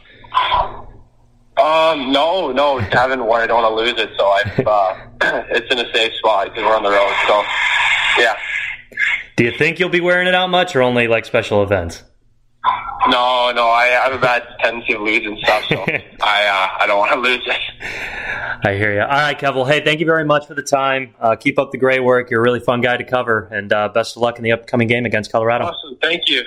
Um, 1.57 2.12
no, 2.12 2.53
no, 2.53 2.79
haven't 2.92 3.25
worn. 3.25 3.42
I 3.42 3.47
don't 3.47 3.62
want 3.62 3.77
to 3.77 3.85
lose 3.85 4.01
it, 4.01 4.11
so 4.19 4.27
I've, 4.27 4.66
uh, 4.66 4.97
it's 5.51 5.73
in 5.73 5.79
a 5.79 5.92
safe 5.95 6.14
spot 6.14 6.47
because 6.47 6.62
we're 6.62 6.77
on 6.77 6.83
the 6.83 6.90
road. 6.90 7.14
So, 7.27 7.42
yeah. 8.19 8.37
Do 9.37 9.45
you 9.45 9.51
think 9.51 9.79
you'll 9.79 9.88
be 9.88 10.01
wearing 10.01 10.29
it 10.29 10.35
out 10.35 10.49
much, 10.49 10.75
or 10.77 10.83
only 10.83 11.09
like 11.09 11.25
special 11.25 11.62
events? 11.62 12.03
No, 13.09 13.53
no, 13.53 13.69
I 13.69 13.87
have 13.87 14.12
a 14.12 14.19
bad 14.19 14.42
tendency 14.61 14.95
of 14.95 15.01
losing 15.03 15.38
stuff, 15.42 15.64
so 15.69 15.77
I, 16.23 16.47
uh, 16.47 16.83
I 16.83 16.87
don't 16.87 16.99
want 16.99 17.12
to 17.12 17.19
lose 17.21 17.42
it. 17.47 17.61
I 18.64 18.75
hear 18.75 18.95
you. 18.95 19.01
All 19.03 19.07
right, 19.09 19.38
Kev. 19.38 19.55
Well, 19.55 19.64
hey, 19.64 19.85
thank 19.85 20.01
you 20.01 20.07
very 20.07 20.25
much 20.25 20.47
for 20.47 20.55
the 20.55 20.62
time. 20.62 21.14
Uh, 21.21 21.37
keep 21.37 21.59
up 21.59 21.71
the 21.71 21.79
great 21.79 22.03
work. 22.03 22.31
You're 22.31 22.40
a 22.40 22.42
really 22.42 22.61
fun 22.61 22.81
guy 22.81 22.97
to 22.97 23.05
cover, 23.05 23.49
and 23.53 23.73
uh, 23.73 23.88
best 23.90 24.16
of 24.16 24.23
luck 24.23 24.38
in 24.38 24.45
the 24.45 24.53
upcoming 24.53 24.88
game 24.88 25.05
against 25.07 25.31
Colorado. 25.31 25.66
Awesome, 25.66 25.97
thank 26.03 26.23
you. 26.29 26.42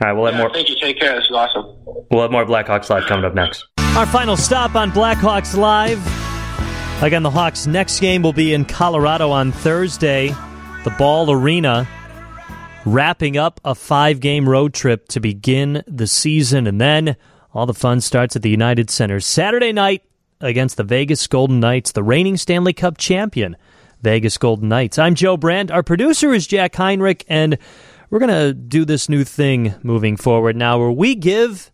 All 0.00 0.06
right, 0.06 0.12
we'll 0.14 0.26
have 0.26 0.34
Yeah, 0.34 0.40
more. 0.40 0.52
Thank 0.52 0.68
you. 0.70 0.76
Take 0.80 0.98
care. 0.98 1.14
This 1.16 1.24
is 1.24 1.32
awesome. 1.36 1.76
We'll 2.10 2.22
have 2.22 2.30
more 2.30 2.46
Blackhawks 2.46 2.88
live 2.88 3.04
coming 3.04 3.24
up 3.24 3.34
next. 3.34 3.66
Our 3.96 4.06
final 4.06 4.36
stop 4.36 4.74
on 4.76 4.90
Blackhawks 4.92 5.56
Live. 5.56 6.00
Again, 7.02 7.22
the 7.22 7.30
Hawks' 7.30 7.66
next 7.66 8.00
game 8.00 8.22
will 8.22 8.32
be 8.32 8.54
in 8.54 8.64
Colorado 8.64 9.30
on 9.30 9.52
Thursday, 9.52 10.28
the 10.84 10.94
Ball 10.98 11.30
Arena, 11.30 11.86
wrapping 12.84 13.36
up 13.36 13.60
a 13.64 13.74
five 13.74 14.20
game 14.20 14.48
road 14.48 14.72
trip 14.72 15.08
to 15.08 15.20
begin 15.20 15.82
the 15.86 16.06
season. 16.06 16.66
And 16.66 16.80
then 16.80 17.16
all 17.52 17.66
the 17.66 17.74
fun 17.74 18.00
starts 18.00 18.36
at 18.36 18.42
the 18.42 18.50
United 18.50 18.90
Center 18.90 19.20
Saturday 19.20 19.72
night 19.72 20.02
against 20.40 20.76
the 20.76 20.84
Vegas 20.84 21.26
Golden 21.26 21.60
Knights, 21.60 21.92
the 21.92 22.02
reigning 22.02 22.36
Stanley 22.36 22.72
Cup 22.72 22.96
champion, 22.96 23.56
Vegas 24.02 24.38
Golden 24.38 24.68
Knights. 24.68 24.98
I'm 24.98 25.14
Joe 25.14 25.36
Brand. 25.36 25.70
Our 25.70 25.82
producer 25.82 26.32
is 26.32 26.46
Jack 26.46 26.74
Heinrich, 26.76 27.24
and 27.28 27.58
we're 28.08 28.18
going 28.18 28.30
to 28.30 28.54
do 28.54 28.84
this 28.84 29.08
new 29.08 29.24
thing 29.24 29.74
moving 29.82 30.16
forward 30.16 30.56
now 30.56 30.78
where 30.78 30.90
we 30.90 31.14
give 31.14 31.70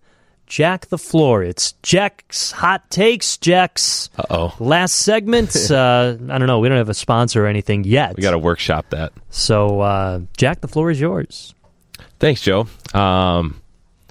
Jack 0.46 0.86
the 0.86 0.98
floor. 0.98 1.42
It's 1.42 1.72
Jack's 1.82 2.52
hot 2.52 2.88
takes. 2.90 3.36
Jack's 3.36 4.10
Uh-oh. 4.18 4.54
last 4.60 4.94
segment. 4.96 5.54
uh, 5.70 6.16
I 6.30 6.38
don't 6.38 6.46
know. 6.46 6.58
We 6.60 6.68
don't 6.68 6.78
have 6.78 6.88
a 6.88 6.94
sponsor 6.94 7.44
or 7.44 7.48
anything 7.48 7.84
yet. 7.84 8.16
We 8.16 8.22
got 8.22 8.30
to 8.32 8.38
workshop 8.38 8.86
that. 8.90 9.12
So, 9.30 9.80
uh, 9.80 10.20
Jack, 10.36 10.60
the 10.60 10.68
floor 10.68 10.90
is 10.90 11.00
yours. 11.00 11.54
Thanks, 12.18 12.40
Joe. 12.40 12.66
Um, 12.94 13.60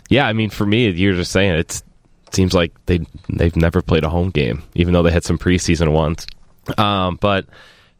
yeah, 0.09 0.27
I 0.27 0.33
mean, 0.33 0.49
for 0.49 0.65
me, 0.65 0.89
you're 0.89 1.15
just 1.15 1.31
saying 1.31 1.55
it's, 1.55 1.83
it 2.27 2.35
seems 2.35 2.53
like 2.53 2.73
they 2.85 2.99
they've 3.29 3.55
never 3.55 3.81
played 3.81 4.03
a 4.03 4.09
home 4.09 4.29
game, 4.29 4.61
even 4.75 4.93
though 4.93 5.03
they 5.03 5.11
had 5.11 5.23
some 5.23 5.37
preseason 5.37 5.91
ones. 5.91 6.27
Um, 6.77 7.17
but 7.19 7.45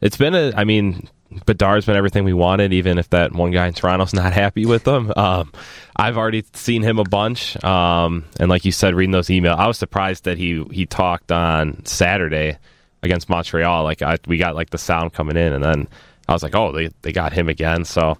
it's 0.00 0.16
been 0.16 0.34
a, 0.34 0.52
I 0.54 0.64
mean, 0.64 1.08
Bedard's 1.44 1.86
been 1.86 1.96
everything 1.96 2.24
we 2.24 2.32
wanted, 2.32 2.72
even 2.72 2.98
if 2.98 3.10
that 3.10 3.32
one 3.32 3.50
guy 3.50 3.66
in 3.66 3.74
Toronto's 3.74 4.14
not 4.14 4.32
happy 4.32 4.64
with 4.66 4.84
them. 4.84 5.12
Um, 5.16 5.52
I've 5.96 6.16
already 6.16 6.44
seen 6.54 6.82
him 6.82 6.98
a 6.98 7.04
bunch, 7.04 7.62
um, 7.64 8.24
and 8.40 8.48
like 8.48 8.64
you 8.64 8.72
said, 8.72 8.94
reading 8.94 9.12
those 9.12 9.28
emails, 9.28 9.56
I 9.56 9.66
was 9.66 9.78
surprised 9.78 10.24
that 10.24 10.38
he 10.38 10.64
he 10.70 10.86
talked 10.86 11.30
on 11.32 11.84
Saturday 11.84 12.56
against 13.02 13.28
Montreal. 13.28 13.82
Like 13.84 14.02
I, 14.02 14.16
we 14.26 14.38
got 14.38 14.54
like 14.54 14.70
the 14.70 14.78
sound 14.78 15.12
coming 15.12 15.36
in, 15.36 15.52
and 15.52 15.62
then 15.62 15.88
I 16.28 16.32
was 16.32 16.42
like, 16.42 16.54
oh, 16.54 16.72
they 16.72 16.90
they 17.02 17.12
got 17.12 17.32
him 17.32 17.48
again. 17.48 17.84
So 17.84 18.16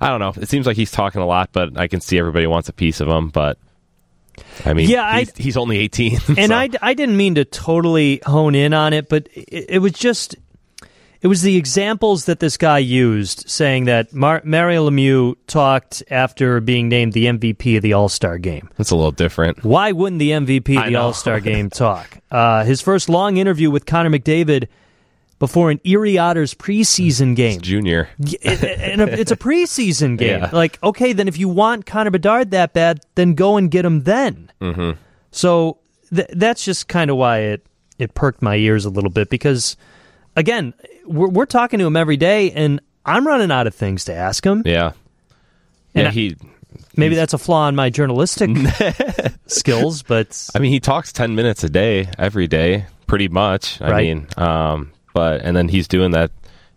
I 0.00 0.08
don't 0.08 0.20
know. 0.20 0.34
It 0.40 0.48
seems 0.48 0.66
like 0.66 0.76
he's 0.76 0.90
talking 0.92 1.20
a 1.20 1.26
lot, 1.26 1.50
but 1.52 1.76
I 1.78 1.88
can 1.88 2.00
see 2.00 2.18
everybody 2.18 2.46
wants 2.46 2.68
a 2.68 2.72
piece 2.72 3.00
of 3.00 3.08
him. 3.08 3.28
But 3.30 3.58
I 4.64 4.72
mean, 4.74 4.88
Yeah, 4.88 5.04
I- 5.04 5.20
he's, 5.20 5.36
he's 5.36 5.56
only 5.56 5.78
eighteen, 5.78 6.18
And 6.28 6.48
so- 6.50 6.54
I, 6.54 6.68
I 6.80 6.94
didn't 6.94 7.16
mean 7.16 7.34
to 7.36 7.44
totally 7.44 8.20
hone 8.24 8.54
in 8.54 8.72
on 8.74 8.92
it, 8.92 9.08
but 9.08 9.28
it, 9.34 9.66
it 9.70 9.78
was 9.80 9.92
just 9.92 10.36
it 11.20 11.26
was 11.26 11.42
the 11.42 11.56
examples 11.56 12.26
that 12.26 12.40
this 12.40 12.56
guy 12.56 12.78
used, 12.78 13.48
saying 13.50 13.84
that 13.86 14.12
Mar- 14.14 14.42
Mario 14.44 14.88
Lemieux 14.88 15.34
talked 15.46 16.02
after 16.10 16.60
being 16.60 16.88
named 16.88 17.12
the 17.12 17.26
MVP 17.26 17.76
of 17.76 17.82
the 17.82 17.92
All 17.92 18.08
Star 18.08 18.38
game. 18.38 18.70
That's 18.76 18.90
a 18.90 18.96
little 18.96 19.10
different. 19.12 19.64
Why 19.64 19.92
wouldn't 19.92 20.20
the 20.20 20.30
MVP 20.30 20.78
of 20.80 20.86
the. 20.88 20.96
All 20.96 21.12
Star 21.12 21.40
game 21.52 21.70
talk? 21.70 22.18
Uh, 22.30 22.64
his 22.64 22.80
first 22.80 23.08
long 23.08 23.36
interview 23.36 23.70
with 23.70 23.84
Connor 23.86 24.10
McDavid 24.10 24.68
before 25.38 25.70
an 25.70 25.80
Erie 25.84 26.18
Otters 26.18 26.52
preseason 26.54 27.36
game. 27.36 27.60
Junior. 27.60 28.08
It- 28.18 28.42
it- 28.64 28.80
and 28.80 29.00
it's 29.02 29.30
a 29.30 29.36
preseason 29.48 30.18
game. 30.18 30.40
Yeah. 30.40 30.50
Like, 30.52 30.78
okay, 30.82 31.12
then 31.12 31.28
if 31.28 31.38
you 31.38 31.48
want 31.48 31.86
Connor 31.86 32.10
Bedard 32.10 32.50
that 32.52 32.72
bad, 32.74 33.00
then 33.14 33.34
go 33.34 33.56
and 33.56 33.70
get 33.70 33.84
him 33.84 34.02
then. 34.04 34.50
Mm-hmm. 34.60 34.92
So 35.30 35.78
th- 36.14 36.28
that's 36.32 36.64
just 36.64 36.88
kind 36.88 37.10
of 37.10 37.16
why 37.16 37.38
it 37.40 37.66
it 37.98 38.14
perked 38.14 38.42
my 38.42 38.54
ears 38.56 38.84
a 38.84 38.90
little 38.90 39.10
bit 39.10 39.28
because, 39.30 39.76
again, 40.38 40.74
we're, 41.06 41.28
we're 41.28 41.46
talking 41.46 41.78
to 41.80 41.86
him 41.86 41.96
every 41.96 42.16
day, 42.16 42.50
and 42.52 42.80
I'm 43.04 43.26
running 43.26 43.50
out 43.50 43.66
of 43.66 43.74
things 43.74 44.04
to 44.06 44.14
ask 44.14 44.44
him. 44.44 44.62
Yeah. 44.64 44.92
And 45.94 46.02
Yeah, 46.04 46.08
I- 46.08 46.12
he. 46.12 46.36
Maybe 46.96 47.14
that's 47.14 47.32
a 47.32 47.38
flaw 47.38 47.68
in 47.68 47.76
my 47.76 47.90
journalistic 47.90 48.50
skills, 49.46 50.02
but 50.02 50.48
I 50.54 50.58
mean, 50.58 50.72
he 50.72 50.80
talks 50.80 51.12
ten 51.12 51.34
minutes 51.34 51.64
a 51.64 51.68
day, 51.68 52.08
every 52.18 52.46
day, 52.46 52.86
pretty 53.06 53.28
much. 53.28 53.80
I 53.80 53.90
Right. 53.90 54.06
mean, 54.06 54.26
um, 54.36 54.90
but 55.14 55.40
and 55.42 55.56
then 55.56 55.68
he's 55.68 55.88
doing 55.88 56.10
that 56.12 56.30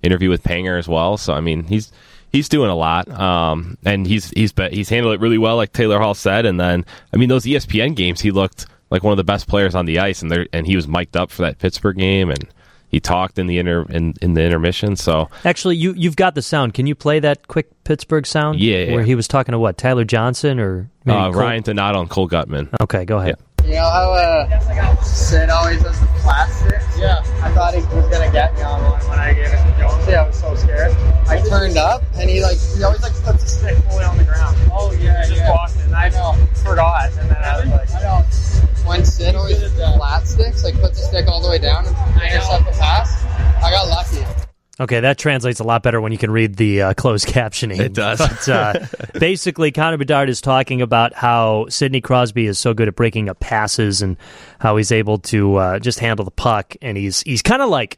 interview 0.03 0.29
with 0.29 0.43
Panger 0.43 0.77
as 0.77 0.87
well. 0.87 1.17
So 1.17 1.33
I 1.33 1.41
mean, 1.41 1.63
he's 1.63 1.91
he's 2.31 2.47
doing 2.49 2.69
a 2.69 2.75
lot, 2.75 3.09
um, 3.09 3.77
and 3.83 4.05
he's 4.07 4.29
he's 4.31 4.53
he's 4.71 4.89
handled 4.89 5.15
it 5.15 5.19
really 5.21 5.37
well, 5.39 5.55
like 5.55 5.73
Taylor 5.73 5.99
Hall 5.99 6.13
said. 6.13 6.45
And 6.45 6.59
then 6.59 6.85
I 7.13 7.17
mean, 7.17 7.29
those 7.29 7.45
ESPN 7.45 7.95
games, 7.95 8.21
he 8.21 8.31
looked 8.31 8.67
like 8.91 9.03
one 9.03 9.11
of 9.11 9.17
the 9.17 9.23
best 9.23 9.47
players 9.47 9.75
on 9.75 9.85
the 9.85 9.99
ice, 9.99 10.21
and 10.21 10.31
there 10.31 10.47
and 10.53 10.65
he 10.67 10.75
was 10.75 10.87
mic'd 10.87 11.17
up 11.17 11.31
for 11.31 11.41
that 11.41 11.57
Pittsburgh 11.59 11.97
game, 11.97 12.29
and 12.29 12.47
he 12.91 12.99
talked 12.99 13.39
in 13.39 13.47
the 13.47 13.57
inter 13.57 13.85
in, 13.89 14.13
in 14.21 14.33
the 14.33 14.43
intermission. 14.43 14.95
So 14.95 15.29
actually, 15.45 15.77
you 15.77 15.93
you've 15.95 16.17
got 16.17 16.35
the 16.35 16.41
sound. 16.41 16.73
Can 16.73 16.85
you 16.87 16.93
play 16.95 17.19
that 17.21 17.47
quick 17.47 17.83
Pittsburgh 17.85 18.27
sound? 18.27 18.59
Yeah. 18.59 18.91
where 18.93 19.03
he 19.03 19.15
was 19.15 19.27
talking 19.27 19.53
to 19.53 19.59
what 19.59 19.77
Tyler 19.77 20.03
Johnson 20.03 20.59
or 20.59 20.89
maybe 21.05 21.17
uh, 21.17 21.31
Cole- 21.31 21.41
Ryan 21.41 21.63
Donato 21.63 22.01
and 22.01 22.09
Cole 22.09 22.27
Guttman. 22.29 22.67
Okay, 22.81 23.05
go 23.05 23.19
ahead. 23.19 23.37
You 23.63 23.73
know 23.73 23.89
how 23.89 24.11
uh, 24.13 25.01
Sid 25.03 25.49
always 25.51 25.83
does 25.83 25.99
the 25.99 26.07
plastic? 26.21 26.81
Yeah. 26.97 27.19
I 27.43 27.51
thought 27.53 27.73
he 27.75 27.81
was 27.95 28.07
gonna 28.09 28.31
get 28.31 28.53
me 28.55 28.61
on 28.63 28.81
one 28.83 28.99
when 29.07 29.19
I 29.19 29.33
gave 29.33 29.45
it 29.45 29.51
to 29.51 29.75
Jones. 29.79 30.07
Yeah, 30.07 30.23
I 30.23 30.27
was 30.27 30.39
so 30.39 30.55
scared. 30.55 30.91
I 31.27 31.39
turned 31.47 31.77
up 31.77 32.03
and 32.15 32.27
he 32.29 32.41
like 32.41 32.57
he 32.57 32.83
always 32.83 33.01
like 33.03 33.13
puts 33.23 33.43
a 33.43 33.47
stick 33.47 33.77
fully 33.85 34.03
on 34.03 34.17
the 34.17 34.23
ground. 34.23 34.57
Oh 34.73 34.91
yeah, 34.99 35.23
he 35.25 35.35
just 35.35 35.47
walked 35.47 35.75
in. 35.85 35.93
I 35.93 36.09
know. 36.09 36.33
Forgot, 36.63 37.11
and 37.19 37.29
then 37.29 37.37
I 37.37 37.59
was 37.61 37.69
like, 37.69 37.91
I 37.93 38.01
know. 38.01 38.20
When 38.91 39.05
Sid 39.05 39.35
always 39.35 39.57
flat 39.73 40.27
sticks, 40.27 40.65
like 40.65 40.75
puts 40.81 40.99
the 40.99 41.07
stick 41.07 41.27
all 41.29 41.41
the 41.41 41.49
way 41.49 41.57
down 41.57 41.85
and 41.85 41.95
intercept 42.21 42.65
the 42.65 42.71
pass. 42.71 43.23
I 43.63 43.71
got 43.71 43.87
lucky. 43.87 44.25
Okay, 44.81 44.99
that 44.99 45.17
translates 45.17 45.61
a 45.61 45.63
lot 45.63 45.81
better 45.81 46.01
when 46.01 46.11
you 46.11 46.17
can 46.17 46.29
read 46.29 46.55
the 46.55 46.81
uh, 46.81 46.93
closed 46.93 47.27
captioning. 47.29 47.79
It 47.79 47.93
does. 47.93 48.19
But 48.19 48.49
uh, 48.49 48.73
basically, 49.19 49.71
Connor 49.71 49.97
Bedard 49.97 50.27
is 50.29 50.41
talking 50.41 50.81
about 50.81 51.13
how 51.13 51.67
Sidney 51.69 52.01
Crosby 52.01 52.47
is 52.47 52.59
so 52.59 52.73
good 52.73 52.89
at 52.89 52.95
breaking 52.95 53.29
up 53.29 53.39
passes 53.39 54.01
and 54.01 54.17
how 54.59 54.75
he's 54.75 54.91
able 54.91 55.19
to 55.19 55.55
uh, 55.55 55.79
just 55.79 55.99
handle 55.99 56.25
the 56.25 56.31
puck, 56.31 56.75
and 56.81 56.97
he's 56.97 57.21
he's 57.21 57.41
kind 57.41 57.61
of 57.61 57.69
like 57.69 57.97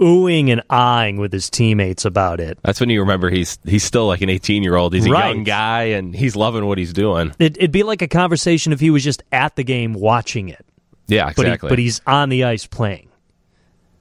oohing 0.00 0.50
and 0.50 0.62
eyeing 0.70 1.16
with 1.16 1.32
his 1.32 1.48
teammates 1.50 2.04
about 2.04 2.38
it. 2.40 2.58
That's 2.62 2.80
when 2.80 2.90
you 2.90 3.00
remember 3.00 3.30
he's 3.30 3.58
he's 3.64 3.82
still 3.84 4.06
like 4.06 4.20
an 4.20 4.28
18 4.30 4.62
year 4.62 4.76
old. 4.76 4.92
He's 4.94 5.06
a 5.06 5.10
Right. 5.10 5.34
young 5.34 5.44
guy 5.44 5.82
and 5.84 6.14
he's 6.14 6.36
loving 6.36 6.66
what 6.66 6.78
he's 6.78 6.92
doing. 6.92 7.32
it. 7.38 7.56
It'd 7.56 7.72
be 7.72 7.82
like 7.82 8.02
a 8.02 8.08
conversation 8.08 8.72
if 8.72 8.80
he 8.80 8.90
was 8.90 9.02
just 9.04 9.22
at 9.32 9.56
the 9.56 9.64
game 9.64 9.92
watching 9.94 10.48
it, 10.48 10.64
Yeah, 11.08 11.26
but, 11.34 11.36
he, 11.36 11.42
exactly. 11.52 11.68
but 11.70 11.78
he's 11.78 12.00
on 12.06 12.28
the 12.28 12.44
ice 12.44 12.66
playing. 12.66 13.08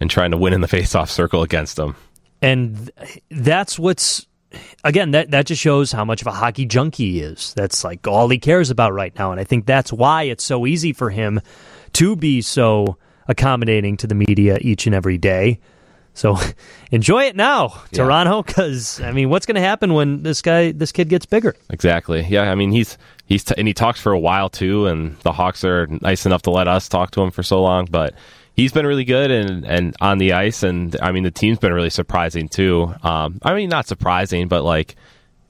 and 0.02 0.10
trying 0.10 0.32
to 0.32 0.38
win 0.38 0.52
in 0.54 0.60
the 0.62 0.68
face-off 0.68 1.10
circle 1.10 1.42
against 1.44 1.78
them. 1.78 1.96
and 2.42 2.92
that's 3.32 3.80
what's 3.80 4.28
again 4.84 5.12
that 5.12 5.32
that 5.32 5.46
just 5.46 5.62
shows 5.62 5.92
how 5.94 6.04
much 6.06 6.20
of 6.22 6.28
a 6.28 6.32
hockey 6.32 6.66
junkie 6.66 7.12
he 7.14 7.20
is 7.22 7.54
that's 7.56 7.84
like 7.84 8.06
all 8.08 8.28
he 8.30 8.38
cares 8.38 8.70
about 8.70 8.94
right 8.94 9.14
now 9.18 9.32
and 9.32 9.40
i 9.40 9.44
think 9.44 9.66
that's 9.66 9.92
why 9.92 10.24
it's 10.24 10.44
so 10.44 10.66
easy 10.66 10.94
for 10.94 11.10
him 11.10 11.40
to 11.94 12.16
be 12.16 12.42
so 12.42 12.98
accommodating 13.28 13.98
to 13.98 14.08
the 14.08 14.16
media 14.16 14.58
each 14.62 14.86
and 14.86 14.94
every 14.96 15.18
day 15.18 15.60
so 16.16 16.36
enjoy 16.92 17.24
it 17.26 17.36
now 17.36 17.68
toronto 17.92 18.42
because 18.42 19.00
i 19.02 19.12
mean 19.12 19.30
what's 19.30 19.46
going 19.46 19.56
to 19.56 19.62
happen 19.62 19.94
when 19.94 20.24
this 20.24 20.42
guy 20.42 20.72
this 20.72 20.92
kid 20.92 21.08
gets 21.10 21.28
bigger 21.28 21.56
Exactly. 21.70 22.26
Yeah, 22.28 22.50
I 22.52 22.56
mean 22.56 22.72
he's 22.72 22.98
he's 23.26 23.44
t- 23.44 23.54
and 23.58 23.68
he 23.68 23.74
talks 23.74 24.00
for 24.00 24.12
a 24.12 24.20
while 24.20 24.50
too, 24.50 24.88
and 24.88 25.18
the 25.20 25.32
Hawks 25.34 25.64
are 25.64 25.88
nice 26.02 26.26
enough 26.26 26.42
to 26.44 26.52
let 26.52 26.68
us 26.68 26.88
talk 26.88 27.12
to 27.12 27.22
him 27.22 27.32
for 27.32 27.44
so 27.44 27.62
long. 27.62 27.86
But 27.86 28.16
he's 28.56 28.72
been 28.72 28.86
really 28.88 29.04
good 29.04 29.30
and 29.30 29.66
and 29.66 29.96
on 30.00 30.18
the 30.18 30.34
ice, 30.34 30.64
and 30.64 30.96
I 31.02 31.12
mean 31.12 31.24
the 31.24 31.32
team's 31.32 31.60
been 31.60 31.74
really 31.74 31.90
surprising 31.90 32.48
too. 32.48 32.94
Um, 33.04 33.40
I 33.44 33.54
mean 33.54 33.70
not 33.70 33.88
surprising, 33.88 34.48
but 34.48 34.64
like 34.64 34.96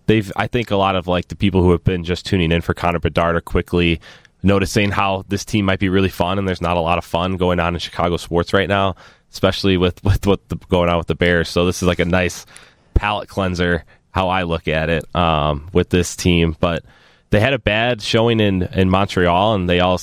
they've 0.08 0.32
I 0.36 0.48
think 0.48 0.72
a 0.72 0.78
lot 0.78 0.96
of 0.96 1.08
like 1.08 1.28
the 1.28 1.36
people 1.36 1.62
who 1.62 1.72
have 1.72 1.84
been 1.84 2.04
just 2.04 2.26
tuning 2.26 2.52
in 2.52 2.62
for 2.62 2.74
Connor 2.74 3.00
Bedard 3.00 3.36
are 3.36 3.42
quickly 3.42 4.00
noticing 4.42 4.92
how 4.92 5.24
this 5.28 5.46
team 5.46 5.66
might 5.66 5.80
be 5.80 5.90
really 5.90 6.10
fun, 6.10 6.40
and 6.40 6.48
there's 6.48 6.62
not 6.62 6.78
a 6.78 6.82
lot 6.82 6.98
of 6.98 7.06
fun 7.06 7.38
going 7.38 7.60
on 7.60 7.74
in 7.76 7.80
Chicago 7.80 8.18
sports 8.18 8.54
right 8.54 8.70
now, 8.70 8.96
especially 9.36 9.76
with 9.76 10.02
with 10.04 10.26
what 10.26 10.48
the, 10.48 10.56
going 10.56 10.90
on 10.90 10.98
with 10.98 11.08
the 11.08 11.16
Bears. 11.16 11.50
So 11.50 11.66
this 11.66 11.82
is 11.82 11.88
like 11.88 12.00
a 12.00 12.06
nice 12.06 12.46
palate 12.94 13.28
cleanser 13.28 13.84
how 14.12 14.30
I 14.30 14.44
look 14.44 14.70
at 14.70 14.90
it 14.90 15.14
um, 15.14 15.70
with 15.74 15.90
this 15.90 16.16
team. 16.16 16.56
But 16.58 16.86
they 17.32 17.42
had 17.42 17.52
a 17.52 17.60
bad 17.60 18.02
showing 18.02 18.40
in, 18.40 18.64
in 18.64 18.90
Montreal, 18.90 19.56
and 19.56 19.70
they 19.70 19.82
all 19.82 20.00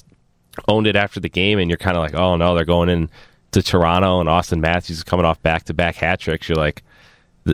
owned 0.68 0.86
it 0.86 0.96
after 0.96 1.18
the 1.18 1.30
game. 1.30 1.58
And 1.58 1.70
you're 1.70 1.78
kind 1.78 1.96
of 1.96 2.02
like, 2.02 2.14
oh 2.14 2.36
no, 2.36 2.54
they're 2.54 2.66
going 2.66 2.90
in 2.90 3.08
to 3.52 3.62
Toronto, 3.62 4.20
and 4.20 4.28
Auston 4.28 4.60
Matthews 4.60 4.98
is 4.98 5.02
coming 5.02 5.24
off 5.24 5.42
back 5.42 5.64
to 5.64 5.74
back 5.74 5.96
hat 5.96 6.20
tricks. 6.20 6.48
You're 6.48 6.56
like, 6.56 6.82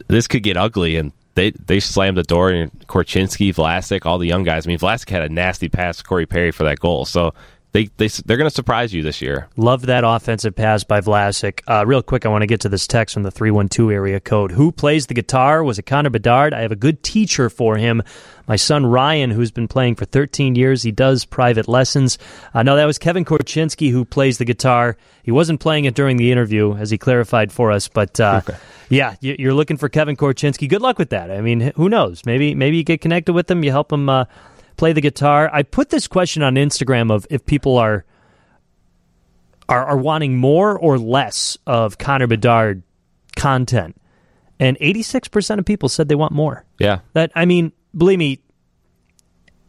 this 0.09 0.27
could 0.27 0.43
get 0.43 0.57
ugly, 0.57 0.97
and 0.97 1.13
they 1.37 1.53
they 1.53 1.79
slammed 1.79 2.17
the 2.19 2.25
door. 2.25 2.51
And 2.51 2.73
Korchinski, 2.89 3.55
Vlasic, 3.55 4.05
all 4.05 4.19
the 4.19 4.27
young 4.27 4.43
guys. 4.43 4.67
I 4.67 4.69
mean, 4.69 4.81
Vlasic 4.81 5.11
had 5.11 5.23
a 5.23 5.29
nasty 5.29 5.69
pass 5.69 5.99
to 5.99 6.05
Corey 6.05 6.27
Perry 6.27 6.51
for 6.51 6.65
that 6.65 6.81
goal, 6.81 7.05
so. 7.05 7.35
They, 7.73 7.91
they, 7.99 8.09
they're 8.09 8.39
going 8.39 8.49
to 8.49 8.55
surprise 8.55 8.95
you 8.95 9.03
this 9.03 9.21
year. 9.21 9.49
Love 9.57 9.83
that 9.87 10.03
offensive 10.03 10.57
pass 10.57 10.85
by 10.85 11.03
Vlasic. 11.03 11.61
Uh, 11.69 11.85
real 11.87 12.03
quick, 12.03 12.25
I 12.25 12.31
want 12.31 12.41
to 12.43 12.47
get 12.47 12.63
to 12.63 12.69
this 12.71 12.87
text 12.87 13.13
from 13.13 13.25
the 13.25 13.31
312 13.31 13.91
area 13.91 14.21
code. 14.21 14.53
Who 14.53 14.73
plays 14.73 15.07
the 15.07 15.15
guitar? 15.15 15.63
Was 15.63 15.79
it 15.79 15.83
Connor 15.83 16.09
Bedard? 16.09 16.55
I 16.55 16.63
have 16.63 16.73
a 16.73 16.77
good 16.77 17.03
teacher 17.03 17.51
for 17.51 17.77
him. 17.77 18.03
My 18.47 18.57
son 18.57 18.87
Ryan, 18.87 19.31
who's 19.31 19.51
been 19.51 19.69
playing 19.69 19.97
for 19.97 20.07
13 20.07 20.55
years, 20.55 20.83
he 20.83 20.91
does 20.93 21.27
private 21.27 21.69
lessons. 21.69 22.17
Uh, 22.55 22.63
no, 22.63 22.75
that 22.77 22.87
was 22.87 22.97
Kevin 22.99 23.27
Korchinski 23.27 23.91
who 23.91 24.07
plays 24.07 24.39
the 24.39 24.47
guitar. 24.47 24.97
He 25.23 25.31
wasn't 25.31 25.61
playing 25.61 25.85
it 25.85 25.95
during 25.95 26.17
the 26.17 26.33
interview, 26.33 26.75
as 26.75 26.89
he 26.91 26.97
clarified 26.97 27.53
for 27.53 27.71
us. 27.71 27.87
But 27.89 28.19
uh, 28.19 28.41
yeah, 28.89 29.17
you- 29.21 29.37
you're 29.39 29.53
looking 29.53 29.77
for 29.77 29.91
Kevin 29.91 30.17
Korchinski. 30.17 30.71
Good 30.71 30.81
luck 30.81 30.99
with 30.99 31.11
that. 31.11 31.31
I 31.31 31.43
mean, 31.43 31.73
who 31.77 31.91
knows? 31.91 32.25
Maybe 32.25 32.55
maybe 32.55 32.79
you 32.79 32.85
get 32.85 33.03
connected 33.03 33.35
with 33.35 33.51
him. 33.51 33.63
You 33.63 33.71
help 33.73 33.93
him 33.93 34.09
uh, 34.09 34.25
play 34.79 34.93
the 34.95 35.01
guitar. 35.03 35.51
I 35.53 35.63
put 35.63 35.91
this 35.91 36.07
question 36.07 36.43
on 36.43 36.55
Instagram 36.55 37.13
of 37.13 37.27
if 37.29 37.45
people 37.45 37.77
are 37.77 38.05
are, 39.69 39.85
are 39.85 39.99
wanting 39.99 40.39
more 40.39 40.79
or 40.79 40.99
less 40.99 41.59
of 41.67 41.99
Connor 41.99 42.27
Bedard 42.27 42.83
content. 43.37 44.01
And 44.59 44.79
86% 44.79 45.59
of 45.59 45.65
people 45.67 45.89
said 45.89 46.09
they 46.09 46.15
want 46.15 46.33
more. 46.33 46.65
Yeah, 46.79 47.01
That 47.13 47.31
I 47.37 47.45
mean, 47.45 47.73
believe 47.97 48.19
me, 48.19 48.41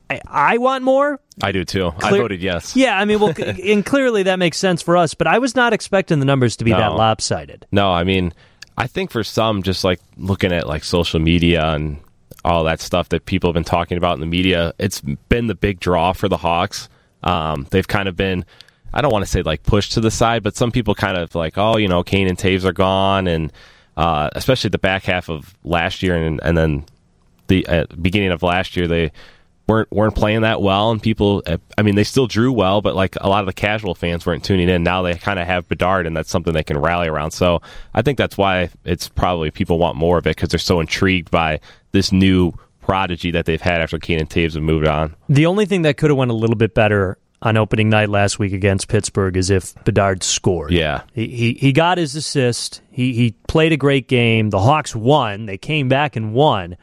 I, 0.09 0.21
I 0.25 0.57
want 0.57 0.83
more. 0.83 1.19
I 1.43 1.51
do 1.51 1.63
too. 1.63 1.91
I 2.01 2.11
voted 2.11 2.41
yes. 2.41 2.75
Yeah, 2.75 2.97
I 2.97 3.05
mean, 3.05 3.19
well, 3.19 3.33
and 3.37 3.85
clearly 3.85 4.23
that 4.23 4.39
makes 4.39 4.57
sense 4.57 4.81
for 4.81 4.97
us, 4.97 5.13
but 5.13 5.27
I 5.27 5.37
was 5.39 5.55
not 5.55 5.73
expecting 5.73 6.19
the 6.19 6.25
numbers 6.25 6.55
to 6.57 6.63
be 6.63 6.71
that 6.71 6.93
lopsided. 6.93 7.67
No, 7.71 7.91
I 7.91 8.03
mean, 8.03 8.33
I 8.77 8.87
think 8.87 9.11
for 9.11 9.23
some, 9.23 9.61
just 9.61 9.83
like 9.83 9.99
looking 10.17 10.51
at 10.51 10.65
like 10.65 10.83
social 10.83 11.19
media 11.19 11.73
and 11.73 11.99
all 12.45 12.63
that 12.63 12.79
stuff 12.79 13.09
that 13.09 13.25
people 13.25 13.49
have 13.49 13.53
been 13.53 13.63
talking 13.63 13.97
about 13.97 14.13
in 14.15 14.19
the 14.19 14.25
media, 14.25 14.73
it's 14.79 15.01
been 15.01 15.47
the 15.47 15.55
big 15.55 15.79
draw 15.79 16.13
for 16.13 16.27
the 16.27 16.37
Hawks. 16.37 16.89
Um, 17.23 17.67
they've 17.71 17.87
kind 17.87 18.07
of 18.07 18.15
been, 18.15 18.45
I 18.93 19.01
don't 19.01 19.11
want 19.11 19.25
to 19.25 19.31
say 19.31 19.41
like 19.41 19.63
pushed 19.63 19.93
to 19.93 20.01
the 20.01 20.11
side, 20.11 20.43
but 20.43 20.55
some 20.55 20.71
people 20.71 20.95
kind 20.95 21.17
of 21.17 21.35
like, 21.35 21.57
oh, 21.57 21.77
you 21.77 21.87
know, 21.87 22.03
Kane 22.03 22.27
and 22.27 22.37
Toews 22.37 22.63
are 22.63 22.73
gone, 22.73 23.27
and 23.27 23.51
uh, 23.97 24.29
especially 24.33 24.69
the 24.69 24.79
back 24.79 25.03
half 25.03 25.29
of 25.29 25.53
last 25.63 26.01
year, 26.01 26.15
and, 26.15 26.39
and 26.43 26.57
then 26.57 26.85
the 27.47 27.67
uh, 27.67 27.85
beginning 28.01 28.31
of 28.31 28.41
last 28.43 28.77
year, 28.77 28.87
they 28.87 29.11
weren't 29.69 29.91
weren't 29.91 30.15
playing 30.15 30.41
that 30.41 30.61
well, 30.61 30.91
and 30.91 31.01
people, 31.01 31.43
uh, 31.45 31.57
I 31.77 31.83
mean, 31.83 31.95
they 31.95 32.03
still 32.03 32.27
drew 32.27 32.51
well, 32.51 32.81
but 32.81 32.95
like 32.95 33.15
a 33.21 33.29
lot 33.29 33.41
of 33.41 33.45
the 33.45 33.53
casual 33.53 33.95
fans 33.95 34.25
weren't 34.25 34.43
tuning 34.43 34.67
in. 34.67 34.83
Now 34.83 35.03
they 35.03 35.13
kind 35.13 35.39
of 35.39 35.45
have 35.45 35.69
Bedard, 35.69 36.07
and 36.07 36.17
that's 36.17 36.29
something 36.29 36.53
they 36.53 36.63
can 36.63 36.77
rally 36.77 37.07
around. 37.07 37.31
So 37.31 37.61
I 37.93 38.01
think 38.01 38.17
that's 38.17 38.37
why 38.37 38.69
it's 38.83 39.07
probably 39.07 39.51
people 39.51 39.77
want 39.77 39.95
more 39.95 40.17
of 40.17 40.27
it 40.27 40.35
because 40.35 40.49
they're 40.49 40.59
so 40.59 40.79
intrigued 40.79 41.31
by 41.31 41.59
this 41.91 42.11
new 42.11 42.51
prodigy 42.81 43.31
that 43.31 43.45
they've 43.45 43.61
had 43.61 43.81
after 43.81 43.99
Keenan 43.99 44.25
Toews 44.25 44.55
have 44.55 44.63
moved 44.63 44.87
on. 44.87 45.15
The 45.29 45.45
only 45.45 45.65
thing 45.65 45.83
that 45.83 45.97
could 45.97 46.09
have 46.09 46.17
went 46.17 46.31
a 46.31 46.35
little 46.35 46.55
bit 46.55 46.73
better 46.73 47.19
on 47.41 47.55
opening 47.55 47.89
night 47.89 48.09
last 48.09 48.39
week 48.39 48.51
against 48.51 48.87
Pittsburgh 48.87 49.37
is 49.37 49.49
if 49.49 49.75
Bedard 49.85 50.23
scored. 50.23 50.71
Yeah. 50.71 51.03
He, 51.13 51.27
he 51.27 51.53
he 51.53 51.71
got 51.71 51.97
his 51.97 52.15
assist. 52.15 52.81
He 52.91 53.13
he 53.13 53.35
played 53.47 53.71
a 53.71 53.77
great 53.77 54.07
game. 54.07 54.49
The 54.49 54.59
Hawks 54.59 54.95
won. 54.95 55.45
They 55.45 55.57
came 55.57 55.87
back 55.87 56.15
and 56.15 56.33
won. 56.33 56.75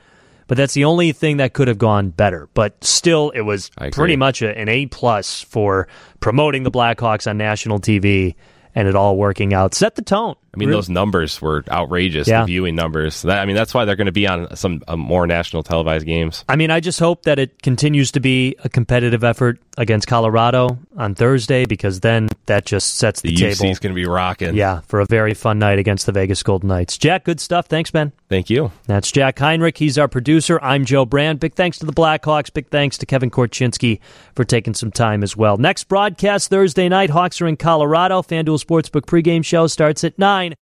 But 0.49 0.57
that's 0.57 0.75
the 0.75 0.85
only 0.85 1.13
thing 1.13 1.39
that 1.39 1.53
could 1.53 1.69
have 1.69 1.79
gone 1.79 2.11
better. 2.11 2.49
But 2.55 2.83
still, 2.85 3.31
it 3.31 3.41
was 3.41 3.71
pretty 3.93 4.17
much 4.17 4.43
a, 4.43 4.57
an 4.57 4.69
A 4.69 4.87
plus 4.87 5.43
for 5.43 5.89
promoting 6.21 6.63
the 6.63 6.71
Blackhawks 6.71 7.29
on 7.29 7.37
national 7.37 7.81
TV 7.81 8.35
and 8.77 8.87
it 8.87 8.95
all 8.95 9.17
working 9.17 9.53
out. 9.55 9.75
Set 9.75 9.97
the 9.97 10.03
tone. 10.03 10.37
I 10.55 10.59
mean, 10.59 10.69
Really- 10.69 10.79
those 10.79 10.89
numbers 10.89 11.43
were 11.43 11.65
outrageous. 11.71 12.29
Yeah. 12.29 12.41
The 12.43 12.47
viewing 12.47 12.77
numbers. 12.77 13.23
That, 13.23 13.41
I 13.41 13.45
mean, 13.45 13.57
that's 13.57 13.75
why 13.75 13.85
they're 13.85 13.97
going 13.97 14.07
to 14.07 14.13
be 14.13 14.27
on 14.27 14.55
some 14.57 14.83
uh, 14.89 14.97
more 14.97 15.27
national 15.27 15.63
televised 15.65 16.07
games. 16.07 16.45
I 16.49 16.57
mean, 16.57 16.71
I 16.71 16.81
just 16.81 16.99
hope 16.99 17.25
that 17.25 17.39
it 17.39 17.61
continues 17.63 18.13
to 18.13 18.21
be 18.21 18.57
a 18.65 18.69
competitive 18.71 19.23
effort 19.23 19.59
against 19.77 20.07
Colorado 20.09 20.79
on 20.97 21.15
Thursday 21.15 21.67
because 21.67 22.01
then 22.01 22.29
that 22.47 22.65
just 22.65 22.97
sets 22.97 23.21
the, 23.21 23.31
The 23.31 23.37
table. 23.55 23.71
Is 23.71 23.79
going 23.79 23.95
to 23.95 24.01
be 24.01 24.07
rocking. 24.07 24.55
Yeah, 24.55 24.81
for 24.87 25.01
a 25.01 25.05
very 25.07 25.35
fun 25.35 25.59
night 25.59 25.79
against 25.79 26.07
the 26.07 26.13
Vegas 26.13 26.43
Golden 26.43 26.69
Knights. 26.69 26.97
Jack, 26.97 27.25
good 27.25 27.41
stuff. 27.41 27.67
Thanks, 27.67 27.91
Ben. 27.91 28.13
Thank 28.31 28.49
you. 28.49 28.73
That's 28.87 29.13
Jack 29.13 29.39
Heinrich. 29.39 29.77
He's 29.77 29.99
our 29.99 30.09
producer. 30.09 30.59
I'm 30.63 30.87
Joe 30.87 31.05
Brand. 31.05 31.39
Big 31.41 31.53
thanks 31.55 31.79
to 31.81 31.87
the 31.87 31.93
Blackhawks. 31.93 32.51
Big 32.53 32.69
thanks 32.69 32.97
to 32.99 33.07
Kevin 33.07 33.31
Korchinski 33.31 34.01
for 34.35 34.45
taking 34.45 34.73
some 34.73 34.91
time 34.91 35.23
as 35.23 35.37
well. 35.37 35.59
Next 35.59 35.85
broadcast 35.85 36.49
Thursday 36.49 36.89
night. 36.89 37.11
Hawks 37.11 37.43
are 37.43 37.47
in 37.47 37.57
Colorado. 37.59 38.23
FanDuel 38.23 38.59
Sportsbook 38.67 39.07
pregame 39.07 39.45
show 39.45 39.67
starts 39.69 40.03
at 40.03 40.19
9. 40.19 40.55